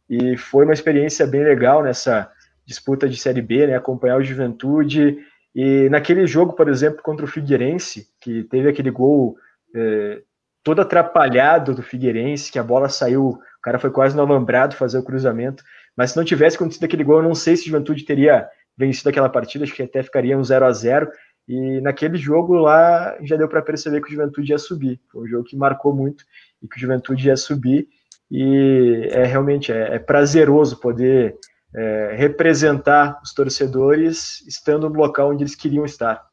[0.09, 2.31] e foi uma experiência bem legal nessa
[2.65, 3.75] disputa de Série B, né?
[3.75, 5.17] Acompanhar o Juventude
[5.55, 9.37] e naquele jogo, por exemplo, contra o Figueirense, que teve aquele gol
[9.73, 10.21] é,
[10.61, 14.97] todo atrapalhado do Figueirense, que a bola saiu, o cara foi quase no alambrado fazer
[14.97, 15.63] o cruzamento.
[15.95, 19.09] Mas se não tivesse acontecido aquele gol, eu não sei se o Juventude teria vencido
[19.09, 21.09] aquela partida, acho que até ficaria um 0 a 0
[21.47, 24.99] E naquele jogo lá já deu para perceber que o Juventude ia subir.
[25.09, 26.25] Foi um jogo que marcou muito
[26.61, 27.87] e que o Juventude ia subir.
[28.29, 31.37] E é realmente é, é prazeroso poder
[31.75, 36.25] é, representar os torcedores estando no local onde eles queriam estar.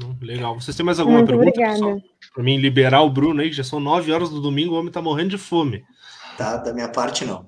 [0.00, 0.58] Hum, legal.
[0.58, 2.02] Vocês têm mais alguma Muito pergunta,
[2.34, 4.88] Para mim liberar o Bruno aí, que já são nove horas do domingo, o homem
[4.88, 5.84] está morrendo de fome.
[6.38, 7.46] Tá, da minha parte não.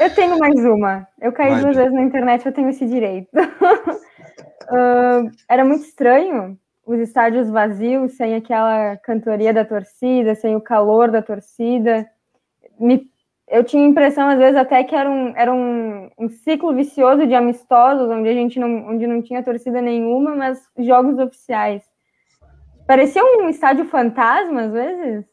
[0.00, 1.06] Eu tenho mais uma.
[1.20, 3.28] Eu caí Vai, duas vezes na internet, eu tenho esse direito.
[3.38, 11.10] uh, era muito estranho os estádios vazios, sem aquela cantoria da torcida, sem o calor
[11.10, 12.08] da torcida.
[12.78, 13.08] Me
[13.50, 17.26] eu tinha a impressão, às vezes, até que era um, era um, um ciclo vicioso
[17.26, 21.82] de amistosos, onde a gente não, onde não tinha torcida nenhuma, mas jogos oficiais.
[22.86, 25.24] Parecia um estádio fantasma, às vezes.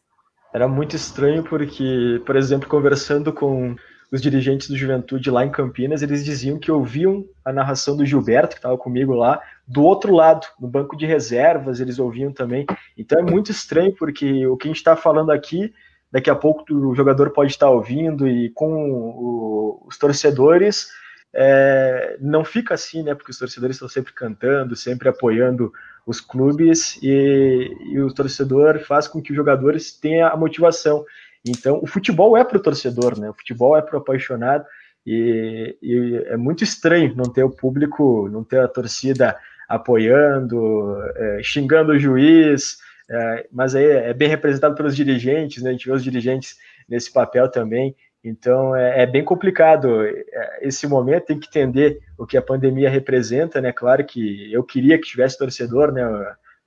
[0.53, 3.75] era muito estranho porque, por exemplo, conversando com
[4.11, 8.55] os dirigentes do Juventude lá em Campinas, eles diziam que ouviam a narração do Gilberto,
[8.55, 12.65] que estava comigo lá, do outro lado, no banco de reservas, eles ouviam também.
[12.97, 15.73] Então é muito estranho, porque o que a gente está falando aqui,
[16.15, 20.87] daqui a pouco o jogador pode estar ouvindo, e com o, os torcedores
[21.33, 23.13] é, não fica assim, né?
[23.13, 25.73] Porque os torcedores estão sempre cantando, sempre apoiando
[26.07, 31.03] os clubes, e, e o torcedor faz com que os jogadores tenham a motivação.
[31.45, 33.29] Então, o futebol é para o torcedor, né?
[33.29, 34.63] O futebol é para o apaixonado
[35.05, 39.37] e, e, é muito estranho não ter o público, não ter a torcida
[39.67, 42.77] apoiando, é, xingando o juiz,
[43.09, 45.69] é, mas aí é bem representado pelos dirigentes, né?
[45.69, 46.55] A gente vê os dirigentes
[46.89, 47.95] nesse papel também.
[48.23, 51.25] Então é, é, bem complicado é, esse momento.
[51.25, 53.71] Tem que entender o que a pandemia representa, né?
[53.71, 56.03] Claro que eu queria que tivesse torcedor, né?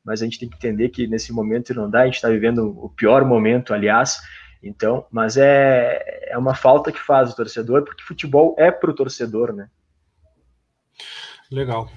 [0.04, 2.02] Mas a gente tem que entender que nesse momento não dá.
[2.02, 4.20] A gente está vivendo o pior momento, aliás.
[4.62, 8.94] Então, mas é, é uma falta que faz o torcedor, porque futebol é para o
[8.94, 9.68] torcedor, né?
[11.50, 11.90] Legal.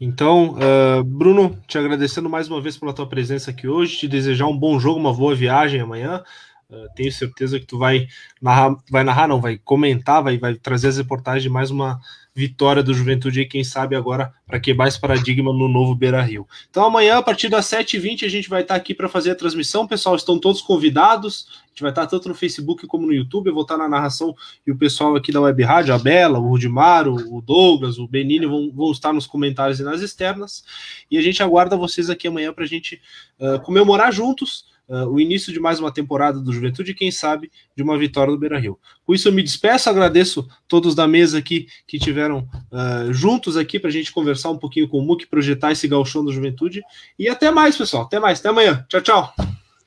[0.00, 4.46] Então, uh, Bruno, te agradecendo mais uma vez pela tua presença aqui hoje, te desejar
[4.46, 6.24] um bom jogo, uma boa viagem amanhã.
[6.68, 8.08] Uh, tenho certeza que tu vai
[8.42, 12.00] narrar, vai narrar, não, vai comentar, vai, vai trazer as reportagens de mais uma
[12.34, 16.46] vitória do Juventude e quem sabe agora para quebrar esse paradigma no novo Beira Rio.
[16.68, 19.86] Então amanhã, a partir das 7h20, a gente vai estar aqui para fazer a transmissão.
[19.86, 21.46] Pessoal, estão todos convidados.
[21.64, 23.46] A gente vai estar tanto no Facebook como no YouTube.
[23.46, 24.34] Eu vou estar na narração
[24.66, 28.44] e o pessoal aqui da Web Rádio, a Bela, o Rudimar, o Douglas, o Benini
[28.44, 30.62] vão, vão estar nos comentários e nas externas.
[31.10, 33.00] E a gente aguarda vocês aqui amanhã para a gente
[33.40, 37.50] uh, comemorar juntos uh, o início de mais uma temporada do Juventude e, quem sabe,
[37.74, 38.78] de uma vitória do Beira Rio.
[39.04, 43.78] Com isso, eu me despeço, agradeço todos da mesa aqui que tiveram uh, juntos aqui
[43.78, 46.82] para a gente conversar um pouquinho com o Muque, projetar esse galchão da Juventude.
[47.18, 48.04] E até mais, pessoal.
[48.04, 48.40] Até mais.
[48.40, 48.84] Até amanhã.
[48.88, 49.34] Tchau, tchau.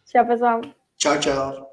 [0.05, 0.61] Tchau, pessoal.
[0.97, 1.68] Tchau, tchau.